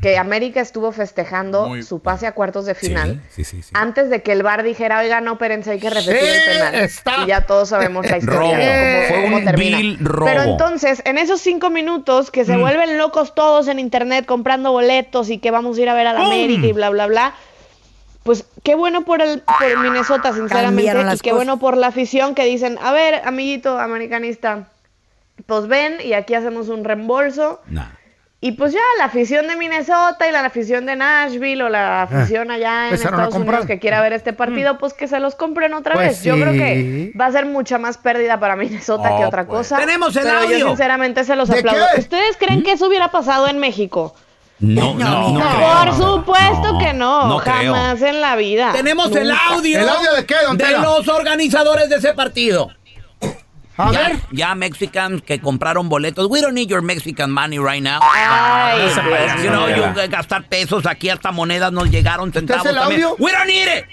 que 0.00 0.18
América 0.18 0.60
estuvo 0.60 0.90
festejando 0.90 1.68
Muy- 1.68 1.82
su 1.84 2.00
pase 2.00 2.26
a 2.26 2.32
cuartos 2.32 2.66
de 2.66 2.74
final. 2.74 3.20
sí, 3.30 3.44
sí, 3.44 3.62
sí. 3.62 3.70
Antes 3.72 4.10
de 4.10 4.20
que 4.22 4.32
el 4.32 4.42
bar 4.42 4.64
dijera, 4.64 4.98
oiga, 4.98 5.20
no, 5.20 5.32
espérense, 5.34 5.70
hay 5.70 5.78
que 5.78 5.90
repetir 5.90 6.16
Sí, 6.20 6.26
el 6.26 6.52
penal. 6.58 6.74
está. 6.76 7.14
Y 7.22 7.26
ya 7.26 7.42
todos 7.46 7.68
sabemos 7.68 8.10
la 8.10 8.18
historia. 8.18 8.40
Robo. 8.40 8.52
de 8.56 9.04
cómo- 9.06 9.14
Fue 9.14 9.22
cómo 9.24 9.36
un 9.36 9.44
termina. 9.44 9.78
vil 9.78 9.98
robo. 10.00 10.26
Pero 10.26 10.42
entonces, 10.42 11.02
en 11.04 11.18
esos 11.18 11.40
cinco 11.40 11.70
minutos 11.70 12.32
que 12.32 12.44
se 12.44 12.56
Mm. 12.56 12.60
vuelven 12.60 12.98
locos 12.98 13.34
todos 13.36 13.68
en 13.68 13.78
internet 13.78 14.26
comprando 14.26 14.72
boletos 14.72 15.30
y 15.30 15.38
que 15.38 15.52
vamos 15.52 15.78
a 15.78 15.80
ir 15.82 15.88
a 15.88 15.94
ver 15.94 16.08
a 16.08 16.12
la 16.14 16.24
América 16.26 16.66
y 16.66 16.72
bla, 16.72 16.90
bla, 16.90 17.06
bla. 17.06 17.34
Pues 18.24 18.44
qué 18.64 18.74
bueno 18.74 19.04
por 19.04 19.20
el 19.22 19.40
por 19.42 19.78
Minnesota, 19.78 20.32
sinceramente. 20.32 20.82
Y 20.82 21.18
qué 21.18 21.30
cosas. 21.30 21.34
bueno 21.34 21.58
por 21.60 21.76
la 21.76 21.88
afición 21.88 22.34
que 22.34 22.44
dicen, 22.44 22.76
a 22.82 22.90
ver, 22.92 23.20
amiguito 23.24 23.78
americanista, 23.78 24.68
pues 25.46 25.66
ven 25.68 25.96
y 26.04 26.12
aquí 26.14 26.34
hacemos 26.34 26.68
un 26.68 26.82
reembolso. 26.84 27.60
Nah. 27.66 27.86
Y 28.44 28.52
pues 28.52 28.72
ya 28.72 28.80
la 28.98 29.04
afición 29.04 29.46
de 29.46 29.54
Minnesota 29.54 30.28
y 30.28 30.32
la 30.32 30.44
afición 30.44 30.84
de 30.84 30.96
Nashville 30.96 31.62
o 31.62 31.68
la 31.68 32.02
afición 32.02 32.50
allá 32.50 32.88
en 32.88 32.90
Ah, 32.90 32.90
a 32.90 32.94
Estados. 32.94 33.34
Unidos 33.36 33.66
que 33.66 33.78
quiera 33.78 34.00
ver 34.00 34.12
este 34.14 34.32
partido, 34.32 34.78
pues 34.78 34.94
que 34.94 35.06
se 35.06 35.20
los 35.20 35.36
compren 35.36 35.72
otra 35.74 35.94
Pues 35.94 36.08
vez. 36.08 36.24
Yo 36.24 36.34
creo 36.34 36.52
que 36.52 37.12
va 37.18 37.26
a 37.26 37.30
ser 37.32 37.46
mucha 37.46 37.78
más 37.78 37.98
pérdida 37.98 38.40
para 38.40 38.56
Minnesota 38.56 39.10
que 39.16 39.24
Oh, 39.24 39.28
otra 39.28 39.46
pues. 39.46 39.58
cosa. 39.68 39.76
¡Tenemos 39.78 40.16
el 40.16 40.24
pero 40.24 40.38
audio! 40.40 40.58
yo 40.58 40.66
sinceramente 40.70 41.22
se 41.22 41.36
los 41.36 41.48
¿De 41.48 41.60
aplaudo. 41.60 41.84
qué? 41.94 42.00
¿Ustedes 42.00 42.36
creen 42.36 42.64
que 42.64 42.72
eso 42.72 42.88
hubiera 42.88 43.12
pasado 43.12 43.46
en 43.46 43.58
México? 43.58 44.12
No, 44.58 44.94
no, 44.94 45.28
no, 45.32 45.38
No. 45.38 45.50
creo. 45.56 45.68
Por 45.84 45.94
supuesto 45.94 46.72
No, 46.72 46.78
que 46.80 46.92
no, 46.94 47.28
no 47.28 47.38
creo. 47.38 47.54
jamás 47.74 48.02
en 48.02 48.20
la 48.20 48.34
vida. 48.34 48.72
Tenemos 48.72 49.14
el 49.14 49.30
audio. 49.30 49.78
¿El 49.78 49.88
audio 49.88 50.14
de 50.14 50.26
qué, 50.26 50.34
don 50.44 50.56
De 50.58 50.68
los 50.78 51.06
organizadores 51.06 51.88
de 51.88 51.96
ese 51.96 52.12
partido. 52.12 52.70
A 53.76 53.90
ya, 53.90 54.00
ver. 54.08 54.18
ya 54.32 54.54
Mexicans 54.54 55.22
que 55.22 55.40
compraron 55.40 55.88
boletos. 55.88 56.26
We 56.28 56.40
don't 56.40 56.54
need 56.54 56.68
your 56.68 56.82
Mexican 56.82 57.30
money 57.30 57.58
right 57.58 57.82
now. 57.82 58.00
Ay, 58.02 58.90
No 58.96 59.42
you 59.42 59.50
know, 59.50 59.68
you 59.68 60.10
gastar 60.10 60.46
pesos 60.48 60.84
aquí 60.86 61.08
hasta 61.08 61.32
monedas 61.32 61.72
nos 61.72 61.90
llegaron 61.90 62.32
centavos 62.32 62.66
el 62.66 62.74
también. 62.74 63.02
audio? 63.04 63.16
We 63.18 63.32
don't 63.32 63.46
need 63.46 63.66
it. 63.78 63.84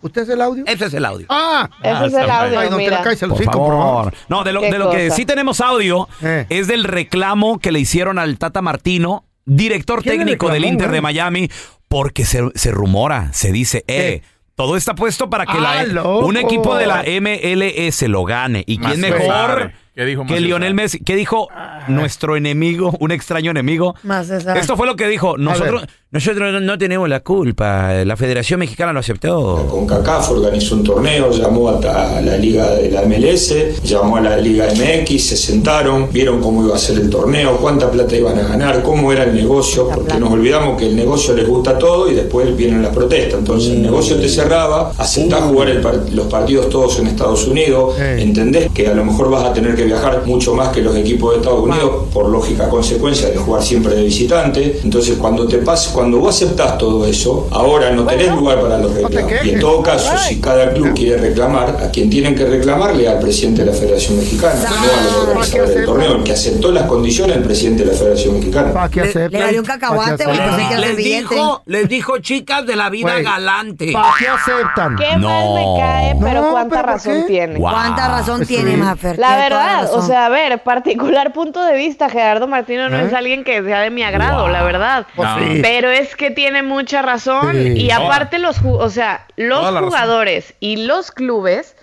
¿Usted 0.00 0.22
es 0.22 0.28
el 0.28 0.40
audio? 0.42 0.64
Ese 0.66 0.84
es 0.86 0.94
el 0.94 1.04
audio. 1.04 1.26
Ah, 1.30 1.68
Ese 1.82 2.06
es 2.06 2.14
el 2.14 2.30
audio, 2.30 2.58
Ay, 2.60 2.68
don 2.68 2.76
mira. 2.78 2.90
Tela, 2.98 3.04
cállese 3.04 3.24
el 3.24 3.30
Por 3.30 3.40
hocico, 3.40 3.52
por 3.58 3.68
favor. 3.72 4.04
favor. 4.04 4.14
No, 4.28 4.44
de 4.44 4.52
lo, 4.52 4.60
¿Qué 4.60 4.70
de 4.72 4.78
lo 4.78 4.90
que 4.90 5.10
sí 5.10 5.24
tenemos 5.24 5.60
audio 5.62 6.08
Eh. 6.22 6.44
es 6.50 6.66
del 6.66 6.84
reclamo 6.84 7.58
que 7.58 7.72
le 7.72 7.80
hicieron 7.80 8.18
al 8.18 8.36
Tata 8.38 8.60
Martino, 8.60 9.24
director 9.46 10.02
¿Quién 10.02 10.16
le 10.18 10.24
técnico 10.24 10.46
del 10.48 10.56
reclamó, 10.62 10.72
Inter 10.72 10.86
de 10.90 11.00
güey? 11.00 11.14
Miami, 11.14 11.50
porque 11.88 12.26
se, 12.26 12.42
se 12.54 12.70
rumora, 12.70 13.32
se 13.32 13.50
dice, 13.50 13.82
eh, 13.86 14.20
todo 14.54 14.76
está 14.76 14.94
puesto 14.94 15.28
para 15.28 15.46
que 15.46 15.56
Ah, 15.58 15.60
la, 15.60 15.82
loco. 15.84 16.26
un 16.26 16.36
equipo 16.36 16.76
de 16.76 16.86
la 16.86 17.02
MLS 17.20 18.02
lo 18.08 18.24
gane. 18.24 18.62
¿Y 18.66 18.78
quién 18.78 19.00
Macio 19.00 19.16
mejor. 19.18 19.72
¿Qué 19.94 20.04
dijo 20.04 20.26
que 20.26 20.40
Lionel? 20.40 20.74
Messi? 20.74 20.98
¿Qué 21.00 21.14
dijo 21.14 21.48
nuestro 21.86 22.36
enemigo, 22.36 22.92
un 22.98 23.12
extraño 23.12 23.52
enemigo? 23.52 23.94
Más. 24.02 24.28
Esto 24.28 24.76
fue 24.76 24.86
lo 24.86 24.96
que 24.96 25.06
dijo. 25.06 25.36
Nosotros, 25.38 25.84
nosotros 26.10 26.52
no- 26.52 26.60
no 26.60 26.76
tenemos 26.78 27.08
la 27.08 27.20
culpa. 27.20 27.92
La 28.04 28.16
Federación 28.16 28.58
Mexicana 28.58 28.92
lo 28.92 28.98
aceptó. 29.00 29.64
CONCACAF 29.70 30.30
organizó 30.30 30.74
un 30.74 30.82
torneo, 30.84 31.30
llamó 31.30 31.68
a 31.68 32.20
la 32.20 32.36
liga 32.36 32.70
de 32.74 32.90
la 32.90 33.02
MLS, 33.02 33.54
llamó 33.84 34.16
a 34.16 34.20
la 34.20 34.36
liga 34.36 34.66
MX, 34.74 35.26
se 35.28 35.36
sentaron, 35.36 36.08
vieron 36.12 36.40
cómo 36.40 36.64
iba 36.66 36.74
a 36.74 36.78
ser 36.78 36.98
el 36.98 37.08
torneo, 37.08 37.56
cuánta 37.58 37.88
plata 37.88 38.16
iban 38.16 38.36
a 38.38 38.42
ganar, 38.48 38.82
cómo 38.82 39.12
era 39.12 39.22
el 39.24 39.34
negocio, 39.34 39.88
porque 39.94 40.14
nos 40.18 40.32
olvidamos 40.32 40.76
que 40.76 40.86
el 40.86 40.96
negocio 40.96 41.34
les 41.34 41.46
gusta 41.46 41.78
todo 41.78 42.10
y 42.10 42.14
después 42.14 42.56
vienen 42.56 42.82
las 42.82 42.92
protestas. 42.92 43.38
Entonces 43.38 43.70
el 43.70 43.82
negocio 43.82 44.16
te 44.16 44.28
cerraba, 44.28 44.90
aceptás 44.98 45.42
jugar 45.42 45.68
el 45.68 45.80
par- 45.80 46.00
los 46.10 46.26
partidos 46.26 46.68
todos 46.68 46.98
en 46.98 47.06
Estados 47.06 47.46
Unidos, 47.46 47.94
entendés 48.22 48.70
que 48.72 48.88
a 48.88 48.94
lo 48.94 49.04
mejor 49.04 49.30
vas 49.30 49.44
a 49.44 49.52
tener 49.52 49.74
que 49.76 49.83
viajar 49.84 50.22
mucho 50.26 50.54
más 50.54 50.68
que 50.68 50.80
los 50.82 50.94
equipos 50.96 51.32
de 51.32 51.38
Estados 51.38 51.60
Unidos 51.60 52.06
por 52.12 52.28
lógica 52.28 52.68
consecuencia 52.68 53.28
de 53.30 53.36
jugar 53.36 53.62
siempre 53.62 53.94
de 53.94 54.02
visitante. 54.04 54.80
Entonces 54.82 55.16
cuando 55.18 55.46
te 55.46 55.58
pas, 55.58 55.88
cuando 55.88 56.18
vos 56.18 56.34
aceptás 56.34 56.78
todo 56.78 57.04
eso, 57.06 57.48
ahora 57.50 57.90
no 57.90 58.04
tenés 58.04 58.34
lugar 58.34 58.60
para 58.60 58.78
los 58.78 58.94
reclamos. 58.94 59.32
Y 59.44 59.50
en 59.50 59.60
todo 59.60 59.82
caso, 59.82 60.10
si 60.28 60.40
cada 60.40 60.72
club 60.72 60.94
quiere 60.94 61.16
reclamar, 61.18 61.76
a 61.82 61.90
quien 61.90 62.10
tienen 62.10 62.34
que 62.34 62.44
reclamarle 62.44 63.08
al 63.08 63.18
presidente 63.18 63.64
de 63.64 63.70
la 63.70 63.76
Federación 63.76 64.16
Mexicana, 64.18 64.54
no 64.60 64.66
a 64.68 65.02
los 65.04 65.14
organizadores 65.28 65.74
del 65.74 65.84
torneo, 65.86 66.16
el 66.16 66.22
que 66.24 66.32
aceptó 66.32 66.70
las 66.72 66.84
condiciones 66.84 67.36
el 67.36 67.42
presidente 67.42 67.84
de 67.84 67.92
la 67.92 67.98
Federación 67.98 68.34
Mexicana. 68.34 68.72
¿Para 68.72 68.88
qué 68.88 69.28
Le 69.30 69.38
valió 69.38 69.60
un 69.60 69.66
¿Pa' 69.66 69.74
qué 69.74 69.80
cacahuate, 69.80 70.24
güey, 70.24 70.68
que 70.68 70.74
el 70.74 70.80
Les 70.80 70.96
dijo, 70.96 71.62
les 71.66 71.88
dijo 71.88 72.18
chicas 72.18 72.66
de 72.66 72.76
la 72.76 72.90
vida 72.90 73.12
Güey, 73.12 73.24
galante. 73.24 73.92
¿Para 73.92 74.08
qué 74.18 74.28
aceptan? 74.28 74.96
Qué 74.96 75.16
mal 75.16 75.54
me 75.54 75.80
cae, 75.80 76.16
pero 76.20 76.42
No, 76.42 76.50
cuánta 76.50 76.76
¿pero 76.76 76.82
por 76.82 76.92
razón 76.94 77.14
qué? 77.14 77.22
tiene. 77.26 77.58
¿Cuánta 77.60 78.08
razón 78.08 78.36
Pues 78.38 78.48
tiene, 78.48 78.70
sí. 78.72 78.76
Mafer? 78.76 79.18
La 79.18 79.48
toda 79.48 79.73
verdad, 79.82 79.94
o 79.94 80.02
sea, 80.02 80.26
a 80.26 80.28
ver, 80.28 80.62
particular 80.62 81.32
punto 81.32 81.64
de 81.64 81.76
vista, 81.76 82.08
Gerardo 82.08 82.46
Martino 82.46 82.88
no 82.88 82.98
¿Eh? 82.98 83.06
es 83.06 83.12
alguien 83.12 83.44
que 83.44 83.62
sea 83.62 83.80
de 83.80 83.90
mi 83.90 84.02
agrado, 84.02 84.48
la 84.48 84.62
verdad. 84.62 85.06
Pues 85.16 85.28
sí. 85.38 85.60
Pero 85.62 85.90
es 85.90 86.14
que 86.16 86.30
tiene 86.30 86.62
mucha 86.62 87.02
razón 87.02 87.52
Sí. 87.52 87.72
y 87.76 87.90
aparte 87.90 88.38
los, 88.38 88.56
o 88.64 88.90
sea, 88.90 89.26
los 89.36 89.64
razón. 89.64 89.84
jugadores 89.86 90.54
y 90.60 90.76
los 90.86 91.10
clubes 91.10 91.76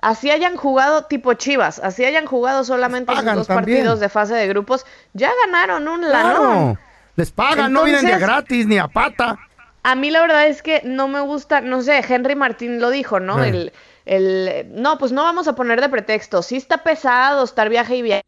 así 0.00 0.30
hayan 0.30 0.56
jugado 0.56 1.04
tipo 1.06 1.34
Chivas, 1.34 1.80
así 1.82 2.04
hayan 2.04 2.26
jugado 2.26 2.62
solamente 2.64 3.12
sus 3.12 3.20
pagan 3.22 3.36
dos 3.36 3.46
también. 3.48 3.78
partidos 3.78 4.00
de 4.00 4.08
fase 4.08 4.34
de 4.34 4.46
grupos, 4.48 4.86
ya 5.12 5.30
ganaron 5.46 5.88
un 5.88 6.00
Claro. 6.02 6.28
lanón. 6.44 6.78
Les 7.16 7.32
pagan, 7.32 7.72
no 7.72 7.82
vienen 7.84 8.06
de 8.06 8.16
gratis 8.18 8.66
ni 8.66 8.78
a 8.78 8.86
pata. 8.86 9.38
A 9.82 9.94
mí 9.94 10.10
la 10.10 10.20
verdad 10.20 10.46
es 10.46 10.62
que 10.62 10.82
no 10.84 11.08
me 11.08 11.20
gusta, 11.20 11.60
no 11.62 11.82
sé, 11.82 12.04
Henry 12.08 12.36
Martín 12.36 12.80
lo 12.80 12.90
dijo, 12.90 13.18
¿no? 13.20 13.42
Eh. 13.42 13.48
El, 13.48 13.72
el, 14.08 14.66
no, 14.70 14.98
pues 14.98 15.12
no 15.12 15.22
vamos 15.22 15.46
a 15.48 15.54
poner 15.54 15.80
de 15.80 15.88
pretexto. 15.88 16.42
Sí 16.42 16.56
está 16.56 16.78
pesado 16.78 17.44
estar 17.44 17.68
viaje 17.68 17.96
y 17.96 18.02
viaje, 18.02 18.24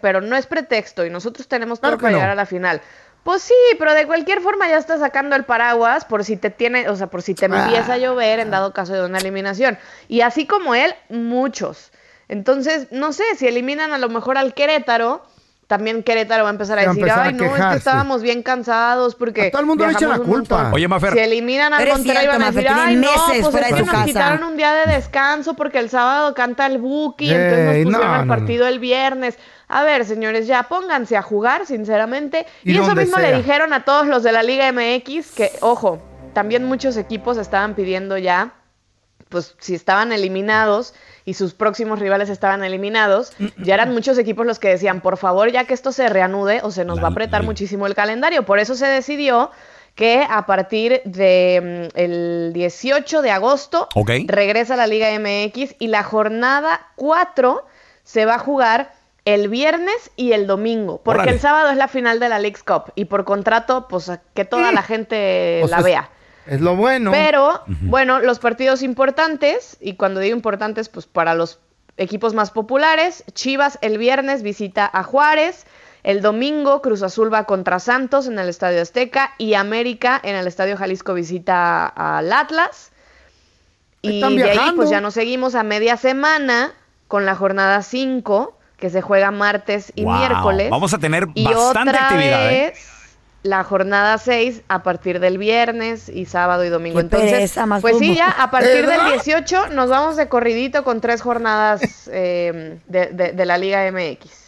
pero 0.00 0.20
no 0.20 0.36
es 0.36 0.46
pretexto 0.46 1.04
y 1.04 1.10
nosotros 1.10 1.48
tenemos 1.48 1.80
todo 1.80 1.90
Claro 1.92 1.98
que 1.98 2.02
para 2.02 2.12
no. 2.12 2.18
llegar 2.18 2.30
a 2.30 2.34
la 2.34 2.46
final. 2.46 2.80
Pues 3.24 3.42
sí, 3.42 3.54
pero 3.78 3.94
de 3.94 4.06
cualquier 4.06 4.40
forma 4.40 4.68
ya 4.68 4.78
está 4.78 4.98
sacando 4.98 5.36
el 5.36 5.44
paraguas 5.44 6.04
por 6.04 6.24
si 6.24 6.36
te 6.36 6.50
tiene, 6.50 6.88
o 6.88 6.96
sea, 6.96 7.06
por 7.06 7.22
si 7.22 7.34
te 7.34 7.46
Ah. 7.46 7.64
empieza 7.66 7.94
a 7.94 7.98
llover 7.98 8.40
en 8.40 8.50
dado 8.50 8.72
caso 8.72 8.92
de 8.94 9.04
una 9.04 9.18
eliminación. 9.18 9.78
Y 10.08 10.22
así 10.22 10.46
como 10.46 10.74
él, 10.74 10.92
muchos. 11.08 11.92
Entonces, 12.28 12.88
no 12.90 13.12
sé, 13.12 13.24
si 13.36 13.46
eliminan 13.46 13.92
a 13.92 13.98
lo 13.98 14.08
mejor 14.08 14.38
al 14.38 14.54
Querétaro, 14.54 15.22
también 15.72 16.02
Querétaro 16.02 16.42
va 16.42 16.50
a 16.50 16.52
empezar 16.52 16.78
a 16.78 16.82
decir, 16.82 16.98
empezar 16.98 17.18
a 17.20 17.22
ay, 17.28 17.32
no, 17.32 17.44
es 17.44 17.50
que 17.50 17.56
quejarse". 17.56 17.78
estábamos 17.78 18.20
bien 18.20 18.42
cansados 18.42 19.14
porque 19.14 19.46
A 19.46 19.50
todo 19.50 19.62
el 19.62 19.66
mundo 19.66 19.84
le 19.86 19.90
viajamos 19.90 20.18
la 20.18 20.22
un 20.22 20.30
montón". 20.30 20.58
culpa. 20.58 20.70
Oye, 20.74 20.86
Mafer. 20.86 21.12
Si 21.14 21.18
eliminan 21.18 21.72
al 21.72 21.82
cierto, 22.02 22.28
van 22.28 22.42
a 22.42 22.50
decir, 22.50 22.68
ay, 22.70 22.96
no, 22.96 23.00
meses 23.00 23.48
pues 23.48 23.54
es 23.64 23.74
que 23.74 23.80
nos 23.80 23.90
casa". 23.90 24.04
quitaron 24.04 24.44
un 24.44 24.56
día 24.58 24.74
de 24.74 24.92
descanso 24.92 25.54
porque 25.54 25.78
el 25.78 25.88
sábado 25.88 26.34
canta 26.34 26.66
el 26.66 26.76
Buki, 26.76 27.30
entonces 27.32 27.64
nos 27.64 27.84
pusieron 27.84 27.92
no, 28.14 28.20
el 28.20 28.26
no, 28.26 28.34
partido 28.34 28.66
el 28.68 28.78
viernes. 28.80 29.38
A 29.68 29.82
ver, 29.82 30.04
señores, 30.04 30.46
ya 30.46 30.64
pónganse 30.64 31.16
a 31.16 31.22
jugar, 31.22 31.64
sinceramente. 31.64 32.44
Y 32.64 32.72
Y, 32.72 32.76
eso 32.76 32.94
mismo 32.94 33.16
sea. 33.16 33.30
le 33.30 33.36
dijeron 33.38 33.72
a 33.72 33.86
todos 33.86 34.06
los 34.06 34.22
de 34.22 34.32
la 34.32 34.42
Liga 34.42 34.70
MX 34.70 35.30
que, 35.32 35.50
ojo, 35.62 36.02
también 36.34 36.64
muchos 36.66 36.98
equipos 36.98 37.38
estaban 37.38 37.74
pidiendo 37.74 38.18
ya 38.18 38.52
pues 39.30 39.54
si 39.60 39.74
estaban 39.74 40.12
eliminados 40.12 40.92
y 41.24 41.34
sus 41.34 41.54
próximos 41.54 41.98
rivales 41.98 42.28
estaban 42.28 42.64
eliminados, 42.64 43.32
ya 43.58 43.74
eran 43.74 43.92
muchos 43.94 44.18
equipos 44.18 44.46
los 44.46 44.58
que 44.58 44.68
decían, 44.68 45.00
por 45.00 45.16
favor, 45.16 45.50
ya 45.50 45.64
que 45.64 45.74
esto 45.74 45.92
se 45.92 46.08
reanude 46.08 46.60
o 46.62 46.70
se 46.70 46.84
nos 46.84 46.98
va 47.00 47.08
a 47.08 47.10
apretar 47.10 47.42
muchísimo 47.42 47.86
el 47.86 47.94
calendario. 47.94 48.44
Por 48.44 48.58
eso 48.58 48.74
se 48.74 48.86
decidió 48.86 49.50
que 49.94 50.26
a 50.28 50.46
partir 50.46 51.02
de 51.04 51.90
mm, 51.94 51.98
el 51.98 52.52
18 52.52 53.22
de 53.22 53.30
agosto 53.30 53.88
regresa 54.26 54.76
la 54.76 54.86
Liga 54.86 55.08
MX 55.18 55.76
y 55.78 55.88
la 55.88 56.02
jornada 56.02 56.88
4 56.96 57.66
se 58.04 58.24
va 58.24 58.36
a 58.36 58.38
jugar 58.38 58.92
el 59.24 59.48
viernes 59.48 60.10
y 60.16 60.32
el 60.32 60.46
domingo, 60.46 61.00
porque 61.04 61.22
Órale. 61.22 61.36
el 61.36 61.40
sábado 61.40 61.70
es 61.70 61.76
la 61.76 61.86
final 61.86 62.18
de 62.18 62.28
la 62.28 62.40
Leagues 62.40 62.64
Cup 62.64 62.92
y 62.96 63.04
por 63.04 63.24
contrato, 63.24 63.86
pues 63.88 64.10
que 64.34 64.44
toda 64.44 64.72
la 64.72 64.82
gente 64.82 65.62
la 65.68 65.80
vea. 65.80 66.10
Es 66.46 66.60
lo 66.60 66.76
bueno. 66.76 67.10
Pero, 67.12 67.62
bueno, 67.82 68.20
los 68.20 68.38
partidos 68.38 68.82
importantes, 68.82 69.76
y 69.80 69.94
cuando 69.94 70.20
digo 70.20 70.36
importantes, 70.36 70.88
pues 70.88 71.06
para 71.06 71.34
los 71.34 71.60
equipos 71.96 72.34
más 72.34 72.50
populares, 72.50 73.24
Chivas 73.32 73.78
el 73.82 73.98
viernes 73.98 74.42
visita 74.42 74.88
a 74.92 75.02
Juárez, 75.02 75.66
el 76.02 76.20
domingo 76.20 76.82
Cruz 76.82 77.02
Azul 77.02 77.32
va 77.32 77.44
contra 77.44 77.78
Santos 77.78 78.26
en 78.26 78.38
el 78.38 78.48
Estadio 78.48 78.82
Azteca 78.82 79.34
y 79.38 79.54
América 79.54 80.20
en 80.22 80.34
el 80.34 80.46
Estadio 80.48 80.76
Jalisco 80.76 81.14
visita 81.14 81.86
al 81.86 82.32
Atlas. 82.32 82.90
Y 84.00 84.16
Están 84.16 84.34
de 84.34 84.50
ahí 84.50 84.72
pues 84.74 84.90
ya 84.90 85.00
nos 85.00 85.14
seguimos 85.14 85.54
a 85.54 85.62
media 85.62 85.96
semana 85.96 86.72
con 87.06 87.24
la 87.24 87.36
jornada 87.36 87.82
5, 87.82 88.58
que 88.78 88.90
se 88.90 89.00
juega 89.00 89.30
martes 89.30 89.92
y 89.94 90.02
Wow. 90.02 90.16
miércoles. 90.18 90.70
Vamos 90.70 90.92
a 90.92 90.98
tener 90.98 91.28
Y 91.34 91.44
bastante 91.44 91.90
otra 91.90 92.08
actividad, 92.08 92.50
¿eh? 92.52 92.74
La 93.42 93.64
jornada 93.64 94.18
6 94.18 94.62
a 94.68 94.82
partir 94.82 95.18
del 95.18 95.36
viernes 95.38 96.08
y 96.08 96.26
sábado 96.26 96.64
y 96.64 96.68
domingo. 96.68 96.96
Qué 96.96 97.00
Entonces, 97.02 97.30
pereza, 97.32 97.66
más 97.66 97.82
pues 97.82 97.98
sí, 97.98 98.14
ya 98.14 98.28
a 98.28 98.50
partir 98.50 98.70
del 98.86 98.86
¿Verdad? 98.86 99.12
18 99.14 99.68
nos 99.70 99.88
vamos 99.88 100.16
de 100.16 100.28
corridito 100.28 100.84
con 100.84 101.00
tres 101.00 101.22
jornadas 101.22 101.82
eh, 102.12 102.78
de, 102.86 103.06
de- 103.08 103.32
de 103.32 103.46
la 103.46 103.58
Liga 103.58 103.90
MX. 103.90 104.41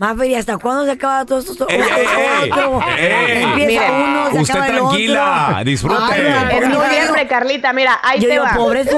Mafer, 0.00 0.30
¿y 0.30 0.34
hasta 0.34 0.56
cuándo 0.56 0.86
se 0.86 0.92
acaba 0.92 1.26
todo 1.26 1.40
esto? 1.40 1.68
Ey, 1.68 1.78
ey, 1.78 2.50
ey. 2.96 3.42
Empieza 3.42 3.92
uno, 3.92 4.30
se 4.32 4.38
Usted 4.40 4.54
acaba 4.54 4.66
el 4.68 4.76
tranquila, 4.78 5.46
otro. 5.50 5.64
disfrute. 5.64 6.02
Ay, 6.10 6.22
no, 6.22 6.48
Es 6.48 6.68
noviembre, 6.70 7.20
digo- 7.20 7.28
Carlita, 7.28 7.72
mira, 7.74 7.98
ahí 8.02 8.18
Yo 8.18 8.28
te 8.28 8.32
digo, 8.32 8.44
va. 8.44 8.54
pobres 8.54 8.88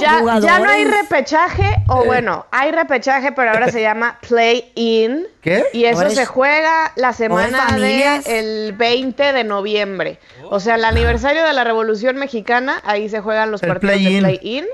Ya, 0.00 0.38
ya 0.40 0.58
no 0.58 0.70
hay 0.70 0.84
repechaje, 0.86 1.76
o 1.88 2.06
bueno, 2.06 2.46
hay 2.50 2.70
repechaje, 2.72 3.32
pero 3.32 3.50
ahora 3.50 3.70
se 3.70 3.82
llama 3.82 4.18
play-in. 4.26 5.26
¿Qué? 5.42 5.62
Y 5.74 5.84
eso 5.84 6.08
se 6.08 6.24
juega 6.24 6.90
la 6.96 7.12
semana 7.12 7.66
del 7.76 8.72
20 8.72 9.34
de 9.34 9.44
noviembre. 9.44 10.18
O 10.48 10.58
sea, 10.58 10.76
el 10.76 10.86
aniversario 10.86 11.44
de 11.44 11.52
la 11.52 11.64
Revolución 11.64 12.16
Mexicana, 12.16 12.80
ahí 12.86 13.10
se 13.10 13.20
juegan 13.20 13.50
los 13.50 13.62
El 13.62 13.68
partidos 13.68 13.96
de 14.02 14.18
play-in. 14.20 14.64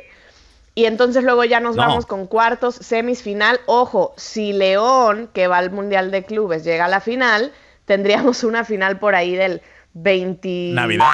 Y 0.75 0.87
entonces 0.87 1.23
luego 1.25 1.45
ya 1.45 1.61
nos 1.61 1.77
No. 1.77 1.83
vamos 1.83 2.07
con 2.07 2.27
cuartos, 2.27 2.77
semis, 2.77 3.23
final. 3.23 3.61
Ojo, 3.67 4.15
si 4.17 4.53
León, 4.55 5.29
que 5.35 5.47
va 5.47 5.59
al 5.59 5.71
Mundial 5.71 6.11
de 6.11 6.25
Clubes, 6.25 6.65
llega 6.65 6.87
a 6.87 6.89
la 6.89 7.01
final, 7.01 7.53
tendríamos 7.85 8.43
una 8.45 8.65
final 8.65 8.99
por 8.99 9.15
ahí 9.15 9.35
del 9.37 9.61
26 9.95 10.75
Navidad. 10.75 11.07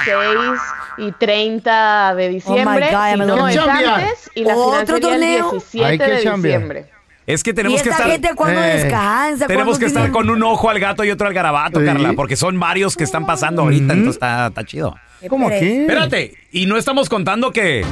y 0.97 1.11
30 1.11 2.15
de 2.15 2.29
diciembre. 2.29 2.87
Oh 2.89 2.97
God, 2.97 3.11
si 3.11 3.17
no, 3.19 3.47
es 3.49 3.57
antes. 3.57 4.31
Y 4.35 4.43
la 4.45 4.53
final 4.53 4.83
¿Otro 4.83 4.85
sería 4.85 4.95
el 4.95 5.01
torneo? 5.01 5.51
17 5.51 5.85
Hay 5.85 5.97
que 5.97 6.03
de 6.05 6.23
chambear. 6.23 6.59
diciembre. 6.61 6.85
Es 7.27 7.43
que 7.43 7.51
¿Y 7.51 7.53
tenemos 7.53 7.81
que 7.83 7.89
esta 7.89 8.03
estar... 8.03 8.11
gente 8.11 8.35
cuándo 8.35 8.63
Eh. 8.63 8.77
descansa? 8.77 9.45
Tenemos 9.45 9.77
¿Cuándo 9.77 9.79
que 9.79 9.85
estar 9.85 10.11
con 10.11 10.29
un 10.31 10.41
ojo 10.41 10.69
al 10.69 10.79
gato 10.79 11.03
y 11.03 11.11
otro 11.11 11.27
al 11.27 11.33
garabato, 11.33 11.79
Sí. 11.79 11.85
Carla, 11.85 12.13
porque 12.15 12.35
son 12.35 12.59
varios 12.59 12.95
que 12.95 13.03
están 13.03 13.25
pasando 13.27 13.61
ahorita, 13.63 13.93
entonces 13.93 14.15
está, 14.15 14.47
está 14.47 14.63
chido. 14.65 14.95
¿Cómo 15.27 15.47
aquí? 15.49 15.81
Espérate, 15.81 16.33
y 16.51 16.65
no 16.65 16.77
estamos 16.77 17.07
contando 17.09 17.51
que 17.51 17.85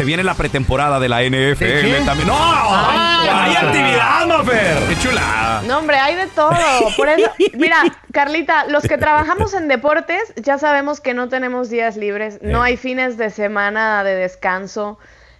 se 0.00 0.06
viene 0.06 0.24
la 0.24 0.32
pretemporada 0.32 0.98
de 0.98 1.10
la 1.10 1.20
NFL 1.22 1.62
¿De 1.62 1.82
qué? 1.82 2.02
también. 2.06 2.26
¡No! 2.26 2.34
¡Hay 2.34 3.54
actividad, 3.54 4.26
Mafer! 4.26 4.78
¡Qué 4.88 4.96
chulada! 4.96 5.60
No, 5.66 5.76
hombre, 5.76 5.98
hay 5.98 6.14
de 6.14 6.26
todo. 6.28 6.56
Por 6.96 7.10
eso, 7.10 7.30
mira, 7.52 7.82
Carlita, 8.10 8.64
los 8.64 8.84
que 8.84 8.96
trabajamos 8.96 9.52
en 9.52 9.68
deportes 9.68 10.32
ya 10.36 10.56
sabemos 10.56 11.02
que 11.02 11.12
no 11.12 11.28
tenemos 11.28 11.68
días 11.68 11.98
libres, 11.98 12.38
no 12.40 12.62
hay 12.62 12.78
fines 12.78 13.18
de 13.18 13.28
semana 13.28 14.02
de 14.02 14.14
descanso. 14.14 14.98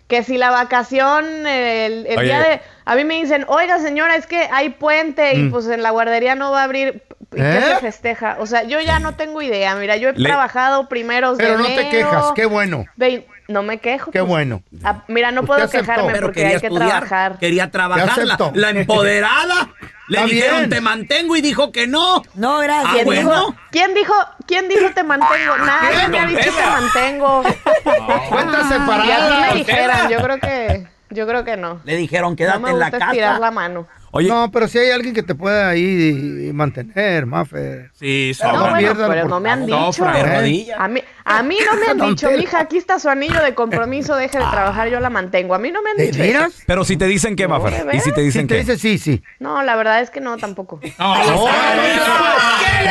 Que 0.09 0.25
si 0.25 0.37
la 0.37 0.51
vacación, 0.51 1.47
el, 1.47 2.05
día 2.05 2.41
de... 2.41 2.61
A 2.85 2.97
mí 2.97 3.05
me 3.05 3.15
dicen, 3.15 3.47
oiga 3.49 3.79
señora, 3.79 4.17
es 4.17 4.27
que 4.27 4.47
hay 4.53 4.69
puente 4.69 5.37
y 5.37 5.45
Mm. 5.45 5.51
pues 5.53 5.69
en 5.69 5.83
la 5.83 5.89
guardería 5.89 6.35
no 6.35 6.51
va 6.51 6.61
a 6.61 6.65
abrir. 6.65 7.03
¿Qué 7.31 7.59
¿Eh? 7.59 7.63
se 7.63 7.77
festeja? 7.77 8.37
O 8.41 8.47
sea, 8.47 8.63
yo 8.65 8.81
ya 8.81 8.99
no 8.99 9.15
tengo 9.15 9.41
idea. 9.43 9.75
Mira, 9.77 9.97
yo 9.97 10.09
he 10.11 10.13
Le- 10.13 10.29
trabajado 10.29 10.89
primeros 10.89 11.39
de 11.39 11.45
Pero 11.45 11.59
no 11.59 11.65
te 11.67 11.89
quejas, 11.89 12.33
qué 12.35 12.47
bueno. 12.47 12.85
vein- 12.97 13.25
No 13.49 13.63
me 13.63 13.79
quejo. 13.79 14.11
Qué 14.13 14.21
pues. 14.21 14.29
bueno. 14.29 14.63
Ah, 14.85 15.03
mira, 15.09 15.33
no 15.33 15.43
puedo 15.45 15.65
aceptó. 15.65 15.85
quejarme 15.87 16.13
Pero 16.13 16.27
porque 16.29 16.47
hay 16.47 16.61
que 16.61 16.71
trabajar. 16.71 17.39
Quería 17.39 17.71
trabajar. 17.71 18.19
La, 18.55 18.71
empoderada. 18.71 19.71
Le 20.09 20.17
Está 20.19 20.29
dijeron, 20.29 20.57
bien. 20.59 20.71
te 20.71 20.81
mantengo 20.81 21.37
y 21.37 21.41
dijo 21.41 21.71
que 21.71 21.87
no. 21.87 22.23
No, 22.35 22.59
gracias. 22.59 22.87
Ah, 22.89 22.93
¿Quién, 22.95 23.05
bueno. 23.07 23.23
dijo, 23.31 23.55
¿Quién 23.71 23.95
dijo? 23.95 24.15
¿Quién 24.47 24.69
dijo 24.69 24.87
te 24.93 25.05
mantengo? 25.05 25.57
Nadie 25.59 26.09
me 26.09 26.19
ha 26.19 26.27
dicho 26.27 26.51
te 26.53 26.67
mantengo. 26.67 27.43
Cuenta 28.29 28.59
Y 28.59 28.61
así 28.61 28.73
separada. 28.75 29.41
me 29.53 29.55
dijeran, 29.59 30.09
yo 30.09 30.19
creo 30.19 30.39
que, 30.41 30.87
yo 31.11 31.27
creo 31.29 31.45
que 31.45 31.57
no. 31.57 31.81
Le 31.85 31.97
dijeron, 31.97 32.31
No 32.31 32.37
quédate 32.37 32.59
me 32.59 32.71
en 32.71 32.79
la 32.81 32.87
gusta 32.87 32.99
casa. 32.99 33.11
estirar 33.13 33.39
la 33.41 33.51
mano. 33.53 33.87
No, 34.13 34.51
pero 34.51 34.67
si 34.67 34.79
hay 34.79 34.91
alguien 34.91 35.15
que 35.15 35.23
te 35.23 35.35
pueda 35.35 35.69
ahí 35.69 36.51
mantener, 36.53 37.27
Mafer. 37.27 37.91
Sí, 37.95 38.33
No, 38.43 38.61
bueno, 38.61 38.77
pierdas 38.79 39.09
la 39.09 39.15
pero 39.15 39.29
no 39.29 39.41
me 39.41 39.51
han 39.51 39.67
dicho. 39.67 40.05
rodillas. 40.05 40.79
A 40.81 40.89
mí, 40.89 41.01
a 41.25 41.43
mí 41.45 41.57
no 41.65 41.81
me 41.81 41.87
han 42.05 42.11
dicho, 42.11 42.31
mija, 42.33 42.61
aquí 42.61 42.77
está 42.77 42.99
su 42.99 43.09
anillo 43.09 43.41
de 43.43 43.55
compromiso, 43.55 44.17
deje 44.17 44.39
de 44.39 44.45
trabajar, 44.51 44.89
yo 44.89 44.99
la 45.01 45.11
mantengo. 45.11 45.55
A 45.55 45.59
mí 45.59 45.71
no 45.71 45.81
me 45.83 45.91
han 45.91 45.97
¿De 45.97 46.11
dicho 46.11 46.23
eso. 46.23 46.63
Pero 46.67 46.85
si 46.85 46.97
te 46.97 47.07
dicen 47.07 47.37
que, 47.37 47.47
Mafer. 47.47 47.85
de 47.87 47.97
¿Y 47.97 48.01
si 48.01 48.13
te 48.13 48.21
dicen 48.23 48.43
Si 48.43 48.49
te 48.49 48.55
que? 48.55 48.61
dice 48.61 48.79
sí, 48.79 48.99
sí. 48.99 49.23
No, 49.39 49.63
la 49.63 49.77
verdad 49.77 50.01
es 50.01 50.11
que 50.11 50.21
no, 50.21 50.37
tampoco. 50.39 50.81
¿Qué 50.81 50.89
le 50.89 50.93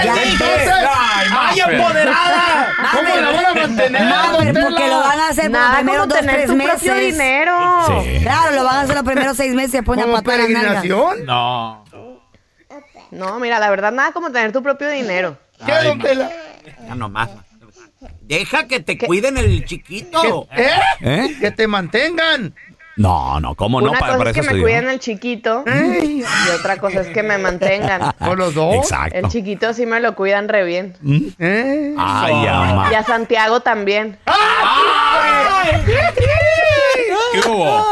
dije? 0.01 0.31
Entonces, 0.31 0.88
¡Ay, 1.01 1.59
empoderada! 1.59 2.73
¿Cómo 2.91 3.15
la 3.15 3.31
van 3.31 3.45
a 3.45 3.53
mantener? 3.53 4.01
No, 4.03 4.31
don 4.33 4.53
pero 4.53 4.67
porque 4.69 4.87
lo 4.87 4.99
van 4.99 5.19
a 5.19 5.27
hacer 5.29 5.51
por 5.51 5.59
los 5.61 5.75
primeros 5.75 6.07
dos, 6.07 6.19
tener 6.19 6.35
tres 6.35 6.47
tu 6.47 6.55
meses. 6.55 6.73
propio 6.73 6.95
dinero. 6.95 7.57
Sí. 8.03 8.19
Claro, 8.23 8.55
lo 8.55 8.63
van 8.63 8.75
a 8.75 8.81
hacer 8.81 8.95
los 8.95 9.03
primeros 9.05 9.37
seis 9.37 9.53
meses 9.53 9.73
y 9.73 9.77
después 9.77 9.97
una 9.97 10.05
¿Como 10.05 10.17
patada 10.17 10.45
en 10.45 10.53
la 10.53 10.59
nalga. 10.61 10.81
peregrinación? 10.81 11.25
No. 11.25 11.85
No, 13.11 13.39
mira, 13.39 13.59
la 13.59 13.69
verdad, 13.69 13.91
nada 13.91 14.11
como 14.11 14.31
tener 14.31 14.51
tu 14.51 14.61
propio 14.61 14.89
dinero. 14.89 15.37
¿Qué, 15.65 15.73
don 15.83 15.99
Tela? 15.99 16.31
Ya 16.87 16.95
nomás. 16.95 17.29
Deja 18.21 18.67
que 18.67 18.79
te 18.79 18.97
cuiden 18.97 19.37
el 19.37 19.65
chiquito. 19.65 20.47
¿Eh? 20.55 20.69
¿Eh? 21.01 21.37
Que 21.41 21.51
te 21.51 21.67
mantengan. 21.67 22.53
No, 22.95 23.39
no, 23.39 23.55
¿cómo 23.55 23.79
no? 23.79 23.91
Una 23.91 23.99
Para, 23.99 24.11
cosa 24.13 24.17
para 24.17 24.29
es 24.31 24.35
que 24.35 24.41
me 24.43 24.55
yo. 24.57 24.61
cuiden 24.63 24.89
el 24.89 24.99
chiquito 24.99 25.63
y 26.03 26.21
otra 26.59 26.77
cosa 26.77 26.99
es 27.01 27.07
que 27.07 27.23
me 27.23 27.37
mantengan. 27.37 28.13
¿Con 28.19 28.37
los 28.37 28.53
dos? 28.53 28.75
Exacto. 28.75 29.17
El 29.17 29.29
chiquito 29.29 29.73
sí 29.73 29.85
me 29.85 30.01
lo 30.01 30.15
cuidan 30.15 30.49
re 30.49 30.65
bien. 30.65 30.95
¿Eh? 31.39 31.95
Ay, 31.97 32.47
ama. 32.47 32.89
Y 32.91 32.95
a 32.95 33.03
Santiago 33.03 33.61
también. 33.61 34.17
¿Qué 37.33 37.47
hubo? 37.49 37.85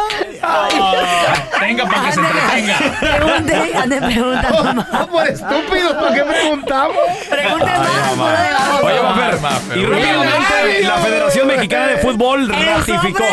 Venga, 1.59 1.85
para 1.85 2.05
que 2.05 2.11
se 2.11 2.19
entretenga. 2.19 2.77
Pregunte, 2.99 3.71
ande 3.77 4.01
preguntando 4.01 4.73
más. 4.73 4.91
No, 4.91 5.07
por 5.07 5.27
estúpidos, 5.27 5.93
¿por 5.93 6.13
qué 6.13 6.23
preguntamos? 6.23 6.95
Pregunte 7.29 7.65
más. 7.65 8.83
Oye, 8.83 9.01
Mafer, 9.01 9.77
y 9.77 9.85
rápidamente 9.85 10.83
la 10.83 10.97
Federación 10.97 11.47
Mexicana 11.47 11.87
de 11.87 11.97
Fútbol 11.97 12.49
ratificó. 12.49 13.23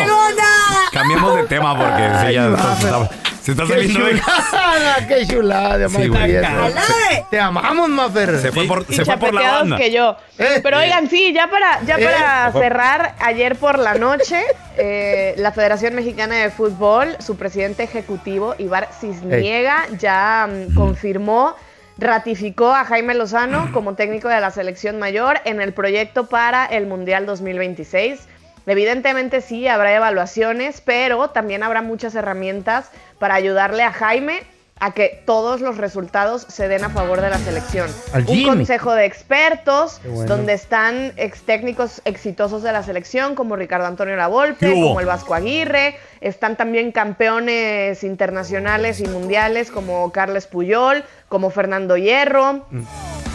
Cambiemos 1.07 1.35
de 1.35 1.43
tema 1.43 1.77
porque 1.77 2.27
sí, 2.27 2.33
ya 2.33 2.75
se- 2.77 3.25
se 3.45 3.51
está 3.51 3.63
¡Qué 3.63 3.69
saliendo 3.69 4.05
de... 4.05 4.19
chulada! 4.19 5.07
¡Qué 5.07 5.27
chulada! 5.27 5.89
Sí, 5.89 6.07
güey. 6.07 6.33
Mafer. 6.41 7.23
Te 7.29 7.39
amamos, 7.39 7.89
Mafer. 7.89 8.39
Se 8.39 8.51
fue 8.51 8.65
por, 8.65 8.85
y 8.89 8.93
se 8.95 9.05
fue 9.05 9.17
por 9.17 9.33
la 9.35 9.41
chapeteados 9.41 9.59
banda. 9.69 9.77
que 9.77 9.91
yo. 9.91 10.17
Eh. 10.39 10.59
Pero 10.63 10.79
oigan, 10.79 11.07
sí, 11.09 11.31
ya 11.31 11.47
para, 11.47 11.79
ya 11.83 11.97
Eh. 11.97 12.05
para 12.05 12.51
cerrar, 12.53 13.13
ayer 13.19 13.55
por 13.55 13.77
la 13.77 13.93
noche, 13.95 14.41
eh, 14.77 15.35
la 15.37 15.51
Federación 15.51 15.93
Mexicana 15.93 16.35
de 16.37 16.49
Fútbol, 16.49 17.15
su 17.19 17.37
presidente 17.37 17.83
ejecutivo, 17.83 18.55
Ibar 18.57 18.89
Cisniega, 18.99 19.85
ya 19.99 20.49
mm, 20.49 20.73
confirmó, 20.73 21.55
ratificó 21.99 22.73
a 22.73 22.83
Jaime 22.83 23.13
Lozano 23.13 23.69
como 23.71 23.93
técnico 23.93 24.27
de 24.27 24.41
la 24.41 24.49
selección 24.49 24.97
mayor 24.99 25.39
en 25.45 25.61
el 25.61 25.71
proyecto 25.71 26.25
para 26.25 26.65
el 26.65 26.87
Mundial 26.87 27.25
2026. 27.27 28.21
Evidentemente 28.67 29.41
sí, 29.41 29.67
habrá 29.67 29.95
evaluaciones, 29.95 30.81
pero 30.81 31.29
también 31.29 31.63
habrá 31.63 31.81
muchas 31.81 32.15
herramientas 32.15 32.89
para 33.19 33.35
ayudarle 33.35 33.83
a 33.83 33.91
Jaime 33.91 34.43
a 34.79 34.91
que 34.91 35.23
todos 35.25 35.61
los 35.61 35.77
resultados 35.77 36.45
se 36.49 36.67
den 36.67 36.83
a 36.83 36.89
favor 36.89 37.21
de 37.21 37.29
la 37.29 37.37
selección. 37.37 37.89
Un 38.27 38.43
consejo 38.43 38.93
de 38.93 39.05
expertos 39.05 40.01
bueno. 40.03 40.25
donde 40.25 40.53
están 40.53 41.13
ex 41.15 41.43
técnicos 41.43 42.01
exitosos 42.03 42.61
de 42.61 42.73
la 42.73 42.83
selección 42.83 43.35
como 43.35 43.55
Ricardo 43.55 43.85
Antonio 43.85 44.17
Lavolpe, 44.17 44.73
como 44.73 44.99
el 44.99 45.05
Vasco 45.05 45.33
Aguirre, 45.33 45.95
están 46.19 46.57
también 46.57 46.91
campeones 46.91 48.03
internacionales 48.03 48.99
y 48.99 49.07
mundiales 49.07 49.71
como 49.71 50.11
Carles 50.11 50.45
Puyol, 50.45 51.05
como 51.29 51.51
Fernando 51.51 51.95
Hierro. 51.95 52.65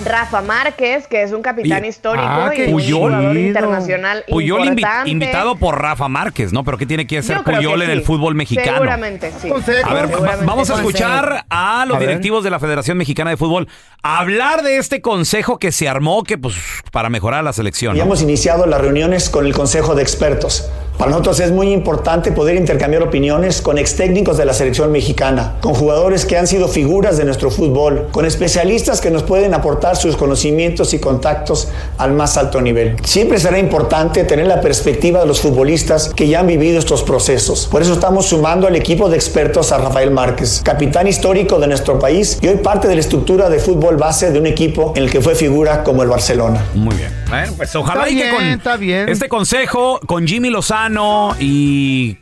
Rafa 0.05 0.41
Márquez, 0.43 1.07
que 1.07 1.23
es 1.23 1.33
un 1.33 1.43
capitán 1.43 1.85
Y- 1.85 1.89
histórico 1.89 2.27
Ah, 2.27 2.53
y 2.57 2.73
un 2.73 2.81
jugador 2.81 3.37
internacional 3.37 4.25
Puyol 4.29 4.61
invi- 4.69 5.07
invitado 5.09 5.57
por 5.57 5.81
Rafa 5.81 6.09
Márquez, 6.09 6.53
¿no? 6.53 6.65
Pero 6.65 6.79
¿qué 6.79 6.87
tiene 6.87 7.07
que 7.07 7.19
hacer 7.19 7.43
Puyol 7.43 7.79
que 7.81 7.85
en 7.85 7.91
el 7.91 8.03
fútbol 8.03 8.35
mexicano? 8.35 8.73
Seguramente, 8.73 9.33
sí. 9.41 9.49
Consejo. 9.49 9.89
A 9.91 9.95
ver, 9.95 10.09
Seguramente 10.09 10.47
vamos 10.47 10.71
a 10.71 10.75
escuchar 10.77 11.45
a 11.51 11.85
los 11.87 11.97
A 11.97 12.01
directivos 12.01 12.45
de 12.45 12.51
la 12.51 12.59
Federación 12.59 12.99
Mexicana 12.99 13.31
de 13.31 13.37
Fútbol 13.37 13.69
hablar 14.03 14.63
de 14.63 14.79
este 14.79 15.01
consejo 15.01 15.59
que 15.59 15.73
se 15.73 15.89
armó 15.89 16.23
que 16.25 16.39
pues 16.39 16.55
para 16.93 17.09
mejorar 17.11 17.45
la 17.45 17.53
selección. 17.53 17.95
Ya 17.95 18.03
¿no? 18.03 18.07
hemos 18.07 18.23
iniciado 18.23 18.67
las 18.67 18.81
reuniones 18.81 19.29
con 19.31 19.47
el 19.47 19.53
Consejo 19.53 19.95
de 19.95 20.03
Expertos. 20.03 20.71
Para 21.01 21.13
nosotros 21.13 21.41
es 21.41 21.51
muy 21.51 21.73
importante 21.73 22.31
poder 22.31 22.57
intercambiar 22.57 23.03
opiniones 23.03 23.63
con 23.63 23.79
ex 23.79 23.97
técnicos 23.97 24.37
de 24.37 24.45
la 24.45 24.53
selección 24.53 24.93
mexicana, 24.93 25.55
con 25.63 25.73
jugadores 25.73 26.27
que 26.27 26.37
han 26.37 26.47
sido 26.47 26.69
figuras 26.69 27.17
de 27.17 27.25
nuestro 27.25 27.51
fútbol, 27.51 28.09
con 28.13 28.27
especialistas 28.27 29.01
que 29.01 29.11
nos 29.11 29.23
pueden 29.23 29.55
aportar 29.55 29.97
sus 29.97 30.15
conocimientos 30.15 30.93
y 30.93 30.99
contactos 30.99 31.69
al 31.97 32.13
más 32.13 32.37
alto 32.37 32.61
nivel. 32.61 32.97
Siempre 33.03 33.39
será 33.39 33.59
importante 33.59 34.25
tener 34.25 34.47
la 34.47 34.61
perspectiva 34.61 35.21
de 35.21 35.27
los 35.27 35.41
futbolistas 35.41 36.13
que 36.15 36.29
ya 36.29 36.41
han 36.41 36.47
vivido 36.47 36.79
estos 36.79 37.03
procesos. 37.03 37.67
Por 37.71 37.81
eso 37.81 37.95
estamos 37.95 38.27
sumando 38.27 38.67
al 38.67 38.77
equipo 38.77 39.09
de 39.09 39.17
expertos 39.17 39.73
a 39.73 39.79
Rafael 39.79 40.11
Márquez, 40.11 40.61
capitán 40.63 41.07
histórico 41.07 41.59
de 41.59 41.69
nuestro 41.69 41.99
país 41.99 42.39
y 42.43 42.49
hoy 42.49 42.57
parte 42.57 42.89
de 42.89 42.97
la 42.97 43.01
estructura 43.01 43.49
de 43.49 43.59
fútbol 43.59 43.97
base 43.97 44.33
de 44.33 44.39
un 44.39 44.47
equipo 44.47 44.93
en 44.95 45.05
el 45.05 45.11
que 45.11 45.23
fue 45.23 45.35
figura 45.35 45.83
como 45.83 46.03
el 46.03 46.11
Barcelona. 46.11 46.63
Muy 46.75 46.95
bien. 46.95 47.19
Bueno, 47.31 47.53
pues 47.57 47.75
ojalá 47.77 48.09
Está 48.09 48.12
y 48.14 48.23
que 48.23 48.31
con 48.31 48.45
está 48.45 48.77
bien. 48.77 49.09
este 49.09 49.29
consejo, 49.29 50.01
con 50.07 50.27
Jimmy 50.27 50.51
Lozano 50.51 51.35
y 51.38 52.16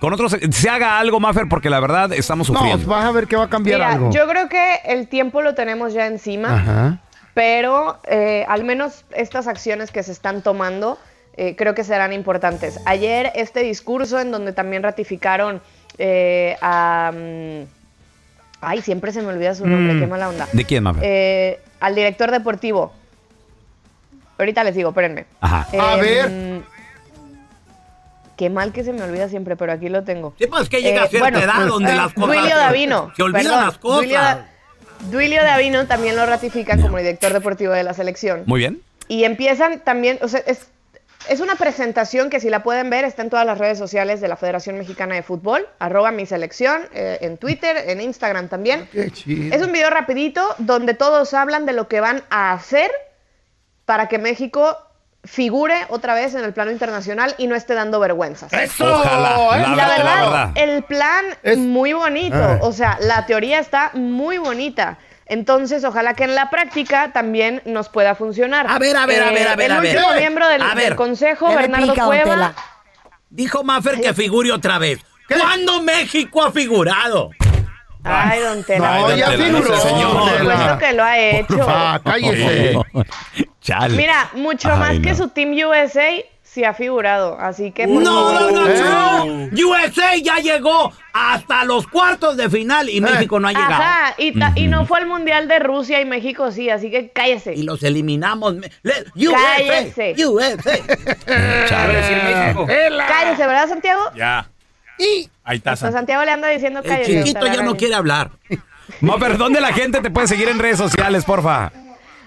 con 0.00 0.12
otros 0.12 0.36
se 0.50 0.68
haga 0.70 0.98
algo, 0.98 1.18
Maffer, 1.20 1.48
porque 1.48 1.68
la 1.68 1.80
verdad 1.80 2.12
estamos 2.12 2.48
No, 2.48 2.56
sufriendo. 2.58 2.86
vas 2.86 3.04
a 3.04 3.10
ver 3.10 3.26
que 3.26 3.36
va 3.36 3.44
a 3.44 3.48
cambiar 3.48 3.80
Mira, 3.80 3.92
algo. 3.92 4.10
yo 4.12 4.26
creo 4.28 4.48
que 4.48 4.76
el 4.86 5.08
tiempo 5.08 5.42
lo 5.42 5.54
tenemos 5.54 5.92
ya 5.92 6.06
encima. 6.06 6.54
Ajá. 6.54 6.98
pero 7.34 7.98
eh, 8.08 8.44
al 8.48 8.62
menos 8.62 9.04
estas 9.16 9.46
acciones 9.48 9.90
que 9.90 10.02
se 10.02 10.12
están 10.12 10.42
tomando 10.42 10.98
eh, 11.36 11.56
creo 11.56 11.74
que 11.74 11.82
serán 11.82 12.12
importantes. 12.12 12.78
Ayer 12.84 13.32
este 13.34 13.60
discurso 13.62 14.20
en 14.20 14.30
donde 14.30 14.52
también 14.52 14.82
ratificaron 14.82 15.62
eh, 15.98 16.56
a... 16.60 17.10
mm, 17.12 17.62
ay, 18.60 18.82
siempre 18.82 19.12
se 19.12 19.22
me 19.22 19.28
olvida 19.28 19.54
su 19.54 19.66
nombre, 19.66 19.94
Mm. 19.94 20.00
qué 20.00 20.06
mala 20.06 20.28
onda. 20.28 20.46
¿De 20.52 20.64
quién, 20.66 20.82
Maffer? 20.84 21.02
Eh, 21.04 21.60
al 21.80 21.94
director 21.94 22.30
deportivo. 22.30 22.92
Ahorita 24.42 24.64
les 24.64 24.74
digo, 24.74 24.90
espérenme. 24.90 25.26
Ajá. 25.40 25.66
A 25.80 25.94
Em, 25.94 26.00
ver. 26.00 26.62
Qué 28.36 28.50
mal 28.50 28.72
que 28.72 28.82
se 28.82 28.92
me 28.92 29.02
olvida 29.02 29.28
siempre, 29.28 29.56
pero 29.56 29.72
aquí 29.72 29.88
lo 29.88 30.02
tengo. 30.04 30.34
Sí, 30.38 30.46
pues 30.46 30.68
que 30.68 30.82
llega 30.82 31.04
a 31.04 31.08
cierta 31.08 31.28
edad 31.42 31.66
donde 31.66 31.94
las 31.94 32.12
cosas 32.12 32.34
Duilio 32.36 32.56
Davino. 32.56 33.12
se 33.16 33.22
olvidan 33.22 33.42
perdón, 33.44 33.66
las 33.66 33.78
cosas. 33.78 33.98
Duilio, 34.00 34.18
Da- 34.18 34.46
Duilio 35.10 35.42
Davino 35.44 35.86
también 35.86 36.16
lo 36.16 36.24
ratifican 36.26 36.80
como 36.80 36.96
director 36.98 37.32
deportivo 37.32 37.72
de 37.72 37.82
la 37.84 37.92
selección. 37.94 38.42
Muy 38.46 38.60
bien. 38.60 38.80
Y 39.08 39.24
empiezan 39.24 39.80
también, 39.80 40.18
o 40.22 40.28
sea, 40.28 40.40
es, 40.46 40.66
es 41.28 41.40
una 41.40 41.56
presentación 41.56 42.30
que 42.30 42.40
si 42.40 42.48
la 42.50 42.62
pueden 42.62 42.88
ver 42.88 43.04
está 43.04 43.22
en 43.22 43.28
todas 43.30 43.44
las 43.44 43.58
redes 43.58 43.78
sociales 43.78 44.20
de 44.20 44.28
la 44.28 44.36
Federación 44.36 44.78
Mexicana 44.78 45.14
de 45.14 45.22
Fútbol, 45.22 45.68
arroba 45.78 46.10
mi 46.10 46.24
selección, 46.24 46.82
eh, 46.94 47.18
en 47.20 47.36
Twitter, 47.36 47.76
en 47.90 48.00
Instagram 48.00 48.48
también. 48.48 48.88
Qué 48.90 49.10
chido. 49.10 49.54
Es 49.54 49.62
un 49.62 49.70
video 49.72 49.90
rapidito 49.90 50.42
donde 50.58 50.94
todos 50.94 51.34
hablan 51.34 51.66
de 51.66 51.74
lo 51.74 51.86
que 51.86 52.00
van 52.00 52.22
a 52.30 52.52
hacer 52.52 52.90
para 53.84 54.08
que 54.08 54.18
México 54.18 54.76
figure 55.24 55.74
otra 55.88 56.14
vez 56.14 56.34
en 56.34 56.44
el 56.44 56.52
plano 56.52 56.70
internacional 56.72 57.34
y 57.38 57.46
no 57.46 57.54
esté 57.54 57.74
dando 57.74 58.00
vergüenzas. 58.00 58.52
¡Eso! 58.52 58.84
Ojalá, 58.92 59.56
¿eh? 59.56 59.60
la 59.62 59.68
Y 59.68 59.76
la 59.76 59.88
verdad, 59.88 60.04
la 60.04 60.20
verdad. 60.22 60.50
el 60.56 60.82
plan 60.84 61.24
Es- 61.44 61.58
muy 61.58 61.92
bonito. 61.92 62.36
Ah. 62.36 62.58
O 62.62 62.72
sea, 62.72 62.98
la 63.00 63.24
teoría 63.26 63.58
está 63.60 63.90
muy 63.94 64.38
bonita. 64.38 64.98
Entonces, 65.26 65.84
ojalá 65.84 66.14
que 66.14 66.24
en 66.24 66.34
la 66.34 66.50
práctica 66.50 67.12
también 67.12 67.62
nos 67.64 67.88
pueda 67.88 68.14
funcionar. 68.16 68.66
A 68.68 68.78
ver, 68.78 68.96
a 68.96 69.06
ver, 69.06 69.22
a 69.22 69.30
ver, 69.30 69.46
a 69.48 69.54
ver, 69.56 69.66
El 69.70 69.76
a 69.76 69.80
ver. 69.80 69.96
último 69.96 70.14
miembro 70.14 70.48
del, 70.48 70.60
A 70.62 70.74
ver. 70.74 70.84
del 70.86 70.96
consejo, 70.96 71.48
me 71.48 71.56
Bernardo 71.56 71.94
Cueva. 71.94 72.54
Dijo 73.30 73.62
Maffer 73.62 74.00
que 74.00 74.12
figure 74.14 74.50
otra 74.52 74.78
vez. 74.78 74.98
¿Cuándo 75.28 75.80
México 75.82 76.42
ha 76.42 76.50
figurado? 76.52 77.30
Ay, 78.04 78.40
don 78.40 78.64
Tela. 78.64 78.98
No, 78.98 79.06
Ay, 79.06 79.18
ya 79.18 79.30
don 79.30 79.36
Tela, 79.38 79.44
figuró. 79.58 79.68
no 79.70 79.76
sé, 79.80 79.88
señor. 79.88 80.12
don 80.12 80.28
Por 80.28 80.38
supuesto 80.40 80.78
que 80.78 80.92
lo 80.92 81.04
ha 81.04 81.18
hecho. 81.18 81.66
Ah, 81.68 82.00
cállese. 82.04 82.78
Chale. 83.62 83.96
Mira, 83.96 84.28
mucho 84.34 84.70
Ay, 84.72 84.78
más 84.78 84.94
no. 84.96 85.02
que 85.02 85.14
su 85.14 85.28
Team 85.28 85.52
USA, 85.52 86.08
sí 86.42 86.64
ha 86.64 86.74
figurado, 86.74 87.38
así 87.40 87.70
que 87.70 87.86
por 87.86 88.02
No, 88.02 88.32
no, 88.32 88.50
no, 88.50 88.66
¿Eh? 88.68 89.50
no. 89.52 89.68
USA 89.68 90.16
ya 90.16 90.36
llegó 90.38 90.92
hasta 91.12 91.64
los 91.64 91.86
cuartos 91.86 92.36
de 92.36 92.50
final 92.50 92.88
y 92.90 93.00
México 93.00 93.38
no 93.40 93.48
ha 93.48 93.52
llegado. 93.52 93.72
Ajá, 93.74 94.14
y, 94.18 94.34
y 94.56 94.66
no 94.66 94.84
fue 94.84 94.98
al 94.98 95.06
Mundial 95.06 95.46
de 95.48 95.60
Rusia 95.60 96.00
y 96.00 96.04
México 96.04 96.50
sí, 96.50 96.68
así 96.70 96.90
que 96.90 97.10
cállese. 97.10 97.54
Y 97.54 97.62
los 97.62 97.82
eliminamos. 97.84 98.54
USA, 98.54 99.36
Cállese. 99.56 100.14
USA. 100.26 100.78
Cállese, 101.68 103.46
¿verdad, 103.46 103.68
Santiago? 103.68 104.02
Ya. 104.16 104.48
Ahí 105.44 105.56
está. 105.56 105.70
Pues 105.70 105.80
San- 105.80 105.92
Santiago 105.92 106.24
le 106.24 106.30
anda 106.30 106.48
diciendo 106.48 106.80
El 106.80 106.88
cállese. 106.88 107.18
chiquito 107.24 107.40
te 107.40 107.46
la 107.46 107.54
ya 107.54 107.62
no 107.62 107.76
quiere 107.76 107.94
hablar. 107.94 108.30
Mafer, 109.00 109.36
¿dónde 109.38 109.60
la 109.60 109.72
gente 109.72 110.00
te 110.00 110.10
puede 110.10 110.28
seguir 110.28 110.48
en 110.48 110.58
redes 110.58 110.78
sociales, 110.78 111.24
porfa? 111.24 111.72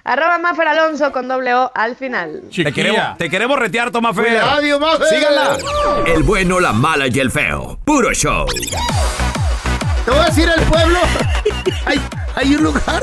Arroba 0.07 0.37
Mafer 0.37 0.67
Alonso 0.67 1.11
con 1.11 1.27
doble 1.27 1.53
O 1.55 1.71
al 1.73 1.95
final. 1.95 2.43
Te 2.55 2.71
queremos, 2.71 3.17
te 3.17 3.27
queremos 3.29 3.57
retear, 3.57 3.89
toma 3.89 4.13
fe. 4.13 4.21
Cuidado, 4.21 4.79
Mafer. 4.79 5.07
Síganla. 5.07 5.57
El 6.05 6.21
bueno, 6.23 6.59
la 6.59 6.73
mala 6.73 7.07
y 7.07 7.19
el 7.19 7.31
feo. 7.31 7.79
Puro 7.83 8.13
show. 8.13 8.45
Te 10.05 10.11
voy 10.11 10.19
a 10.19 10.25
decir 10.25 10.47
el 10.55 10.61
pueblo. 10.65 10.99
Hay, 11.87 11.99
hay 12.35 12.53
un 12.55 12.63
lugar 12.63 13.01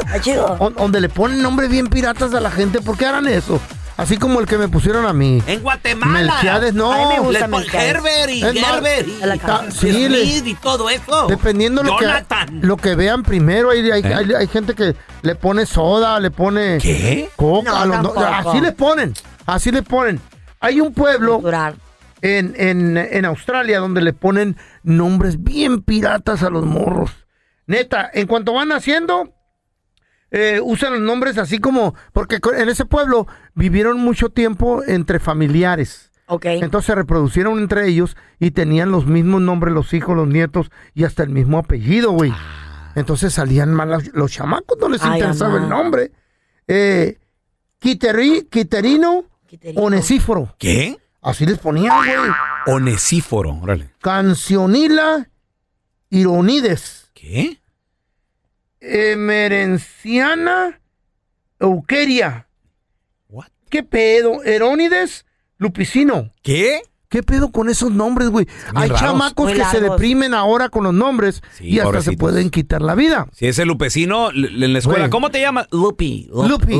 on- 0.60 0.74
donde 0.74 1.00
le 1.00 1.08
ponen 1.08 1.42
nombres 1.42 1.68
bien 1.70 1.88
piratas 1.88 2.32
a 2.34 2.40
la 2.40 2.50
gente. 2.52 2.80
¿Por 2.80 2.96
qué 2.96 3.06
harán 3.06 3.26
eso? 3.26 3.60
Así 4.02 4.16
como 4.16 4.40
el 4.40 4.46
que 4.46 4.58
me 4.58 4.66
pusieron 4.68 5.06
a 5.06 5.12
mí. 5.12 5.40
En 5.46 5.60
Guatemala. 5.62 6.12
Melquiades, 6.12 6.74
no. 6.74 6.92
A 6.92 6.98
mí 6.98 7.04
me 7.14 7.20
gusta. 7.20 7.44
Herbert 7.72 8.30
y 8.30 8.42
Es 8.44 8.60
más, 8.60 8.72
Gerber 8.72 9.08
y, 9.08 9.16
la 9.24 9.36
y 9.36 9.38
ca- 9.38 9.70
sí, 9.70 10.06
Smith 10.06 10.46
y 10.46 10.54
todo 10.56 10.90
eso. 10.90 11.28
Dependiendo 11.28 11.84
lo 11.84 11.96
que, 11.96 12.06
lo 12.62 12.76
que 12.76 12.96
vean 12.96 13.22
primero, 13.22 13.70
hay, 13.70 13.88
hay, 13.92 14.02
¿Eh? 14.02 14.12
hay- 14.14 14.32
hay 14.34 14.46
gente 14.48 14.74
que 14.74 14.96
le 15.22 15.34
pone 15.36 15.66
soda, 15.66 16.18
le 16.18 16.32
pone 16.32 16.78
¿Qué? 16.78 17.30
coca, 17.36 17.86
No, 17.86 18.02
los- 18.02 18.16
así 18.16 18.60
le 18.60 18.72
ponen, 18.72 19.14
así 19.46 19.70
le 19.70 19.82
ponen. 19.84 20.20
Hay 20.58 20.80
un 20.80 20.92
pueblo 20.92 21.40
en, 22.22 22.54
en, 22.56 22.96
en 22.96 23.24
Australia 23.24 23.78
donde 23.78 24.00
le 24.02 24.12
ponen 24.12 24.56
nombres 24.82 25.42
bien 25.44 25.80
piratas 25.82 26.42
a 26.42 26.50
los 26.50 26.64
morros. 26.66 27.12
Neta, 27.68 28.10
en 28.12 28.26
cuanto 28.26 28.52
van 28.54 28.72
haciendo, 28.72 29.32
eh, 30.32 30.60
usan 30.62 30.94
los 30.94 31.02
nombres 31.02 31.38
así 31.38 31.58
como, 31.60 31.94
porque 32.12 32.40
en 32.58 32.68
ese 32.68 32.84
pueblo 32.86 33.28
vivieron 33.54 34.00
mucho 34.00 34.30
tiempo 34.30 34.82
entre 34.84 35.20
familiares. 35.20 36.10
Entonces 36.42 36.86
se 36.86 36.94
reproducieron 36.94 37.58
entre 37.58 37.86
ellos 37.86 38.16
y 38.40 38.52
tenían 38.52 38.90
los 38.90 39.06
mismos 39.06 39.42
nombres 39.42 39.74
los 39.74 39.92
hijos, 39.92 40.16
los 40.16 40.26
nietos 40.26 40.70
y 40.94 41.04
hasta 41.04 41.22
el 41.22 41.28
mismo 41.28 41.58
apellido, 41.58 42.12
güey. 42.12 42.32
Entonces 42.94 43.34
salían 43.34 43.74
mal 43.74 43.90
los, 43.90 44.08
los 44.14 44.32
chamacos, 44.32 44.78
no 44.80 44.88
les 44.88 45.02
Ay, 45.02 45.14
interesaba 45.20 45.52
mamá. 45.52 45.62
el 45.64 45.68
nombre. 45.70 46.12
Eh, 46.66 47.18
Quiteri- 47.80 48.48
Quiterino 48.48 49.24
Onesíforo. 49.76 50.54
¿Qué? 50.58 50.96
Así 51.20 51.44
les 51.44 51.58
ponían, 51.58 51.94
güey. 51.98 52.30
Onesíforo, 52.66 53.58
órale. 53.62 53.90
Cancionila 54.00 55.28
Ironides. 56.10 57.10
¿Qué? 57.14 57.60
Emerenciana 58.82 60.80
Euqueria. 61.60 62.48
¿Qué 63.70 63.82
pedo? 63.82 64.42
Herónides 64.44 65.24
Lupicino. 65.56 66.30
¿Qué? 66.42 66.82
¿Qué 67.08 67.22
pedo 67.22 67.52
con 67.52 67.68
esos 67.70 67.90
nombres, 67.90 68.28
güey? 68.28 68.46
Hay 68.74 68.88
raros. 68.88 69.00
chamacos 69.00 69.46
Muy 69.46 69.54
que 69.54 69.64
se 69.66 69.80
deprimen 69.80 70.34
ahora 70.34 70.68
con 70.68 70.84
los 70.84 70.92
nombres 70.94 71.42
Sí, 71.56 71.68
y 71.68 71.78
hasta 71.78 72.02
se 72.02 72.12
pueden 72.12 72.50
quitar 72.50 72.82
la 72.82 72.94
vida. 72.94 73.28
Si 73.32 73.46
ese 73.46 73.64
lupecino 73.64 74.30
en 74.30 74.72
la 74.72 74.78
escuela, 74.78 75.00
Güey. 75.00 75.10
¿cómo 75.10 75.30
te 75.30 75.40
llamas? 75.40 75.68
Lupi. 75.70 76.28
Lupi. 76.32 76.74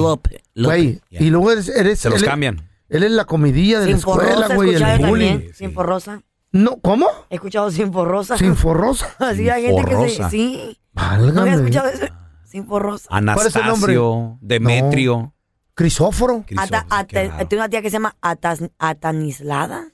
Güey, 0.55 1.01
y 1.11 1.31
luego 1.31 1.53
eres... 1.53 1.69
eres- 1.69 2.01
Se 2.01 2.11
los 2.11 2.21
él- 2.23 2.29
cambian. 2.29 2.69
Él 2.91 3.05
es 3.05 3.11
la 3.13 3.25
comidilla 3.25 3.81
de 3.81 3.87
la 3.87 3.91
Sin 3.93 3.97
escuela, 3.99 4.49
güey, 4.55 4.75
el 4.75 4.81
yo 4.81 5.07
bullying. 5.09 5.31
también. 5.31 5.55
Sin 5.55 5.73
forrosa. 5.73 6.23
No, 6.53 6.79
¿cómo? 6.81 7.07
He 7.31 7.37
escuchado 7.37 7.71
sin 7.71 7.93
forrosa. 7.93 8.37
Sin 8.37 8.57
forrosa. 8.57 9.09
Así 9.19 9.49
hay 9.51 9.63
gente 9.67 9.85
que 9.85 10.09
se... 10.11 10.31
Sí. 10.31 10.79
¿No 10.95 11.03
Válgame. 11.03 11.41
había 11.41 11.55
escuchado 11.55 11.89
eso? 11.89 12.07
Sin 12.45 12.67
forrosa. 12.67 13.09
Anastasio, 13.11 14.39
Demetrio. 14.41 15.35
Crisóforo. 15.75 16.45
Ata- 16.59 16.87
ata- 16.91 17.49
tengo 17.49 17.63
una 17.63 17.69
tía 17.71 17.81
que 17.81 17.89
se 17.89 17.95
llama 17.95 18.15
Atas- 18.21 18.71
Atanislada. 18.79 19.87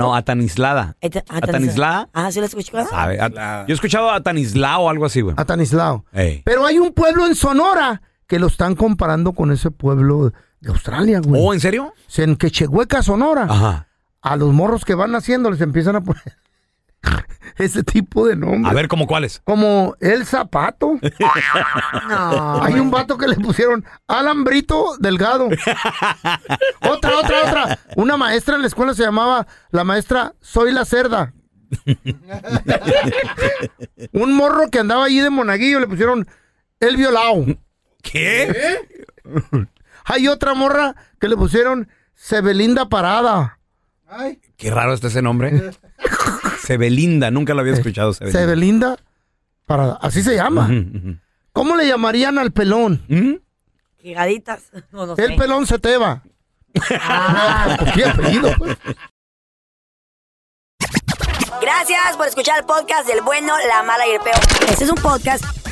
No, 0.00 0.16
Atanislada. 0.16 0.96
Eta- 1.00 1.22
Atanislada. 1.28 2.08
Ah, 2.12 2.32
¿sí 2.32 2.40
la 2.40 2.46
escuchó? 2.46 2.84
¿Sabe? 2.86 3.20
At- 3.20 3.66
Yo 3.68 3.72
he 3.72 3.74
escuchado 3.74 4.10
a 4.10 4.16
Atanislao 4.16 4.82
o 4.82 4.90
algo 4.90 5.06
así, 5.06 5.20
güey. 5.20 5.36
Atanislao. 5.38 6.04
Ey. 6.12 6.42
Pero 6.44 6.66
hay 6.66 6.78
un 6.80 6.92
pueblo 6.92 7.24
en 7.26 7.36
Sonora 7.36 8.02
que 8.26 8.40
lo 8.40 8.48
están 8.48 8.74
comparando 8.74 9.32
con 9.32 9.52
ese 9.52 9.70
pueblo 9.70 10.32
de 10.60 10.70
Australia, 10.70 11.20
güey. 11.20 11.40
¿Oh, 11.40 11.54
en 11.54 11.60
serio? 11.60 11.94
En 12.16 12.34
Quechehueca, 12.34 13.02
Sonora. 13.02 13.46
Ajá. 13.48 13.88
A 14.26 14.34
los 14.34 14.52
morros 14.52 14.84
que 14.84 14.96
van 14.96 15.14
haciendo 15.14 15.52
les 15.52 15.60
empiezan 15.60 15.94
a 15.94 16.00
poner 16.00 16.36
ese 17.58 17.84
tipo 17.84 18.26
de 18.26 18.34
nombres. 18.34 18.68
A 18.68 18.74
ver, 18.74 18.88
¿cómo 18.88 19.06
cuáles? 19.06 19.40
Como 19.44 19.94
el 20.00 20.26
zapato. 20.26 20.98
Hay 22.60 22.74
un 22.80 22.90
vato 22.90 23.16
que 23.16 23.28
le 23.28 23.36
pusieron 23.36 23.84
Alambrito 24.08 24.96
Delgado. 24.98 25.46
otra, 26.80 27.18
otra, 27.20 27.42
otra. 27.44 27.78
Una 27.94 28.16
maestra 28.16 28.56
en 28.56 28.62
la 28.62 28.66
escuela 28.66 28.94
se 28.94 29.04
llamaba 29.04 29.46
la 29.70 29.84
maestra 29.84 30.34
Soy 30.40 30.72
la 30.72 30.84
Cerda. 30.84 31.32
un 34.12 34.34
morro 34.34 34.70
que 34.72 34.80
andaba 34.80 35.04
allí 35.04 35.20
de 35.20 35.30
monaguillo 35.30 35.78
le 35.78 35.86
pusieron 35.86 36.26
El 36.80 36.96
Violao. 36.96 37.46
¿Qué? 38.02 38.80
Hay 40.04 40.26
otra 40.26 40.54
morra 40.54 40.96
que 41.20 41.28
le 41.28 41.36
pusieron 41.36 41.88
Sebelinda 42.16 42.88
Parada. 42.88 43.55
Qué 44.56 44.70
raro 44.70 44.92
está 44.92 45.08
ese 45.08 45.22
nombre. 45.22 45.70
Sebelinda, 46.60 47.30
nunca 47.30 47.54
lo 47.54 47.60
había 47.60 47.74
escuchado. 47.74 48.12
Sebelinda. 48.12 48.40
Sebelinda 48.40 48.96
Parada. 49.66 49.98
Así 50.00 50.22
se 50.22 50.36
llama. 50.36 50.70
¿Cómo 51.52 51.76
le 51.76 51.88
llamarían 51.88 52.38
al 52.38 52.52
pelón? 52.52 53.42
Gigaditas. 53.98 54.70
No, 54.92 55.06
no 55.06 55.16
sé. 55.16 55.24
El 55.24 55.36
pelón 55.36 55.66
se 55.66 55.78
te 55.78 55.96
va. 55.96 56.22
Ah. 57.00 57.76
¿Qué 57.94 58.04
apellido? 58.04 58.52
pues? 58.58 58.76
Gracias 61.60 62.16
por 62.16 62.26
escuchar 62.26 62.58
el 62.60 62.66
podcast 62.66 63.08
del 63.08 63.22
bueno, 63.22 63.54
la 63.66 63.82
mala 63.82 64.06
y 64.06 64.12
el 64.12 64.20
peor. 64.20 64.36
Este 64.68 64.84
es 64.84 64.90
un 64.90 64.96
podcast 64.96 65.44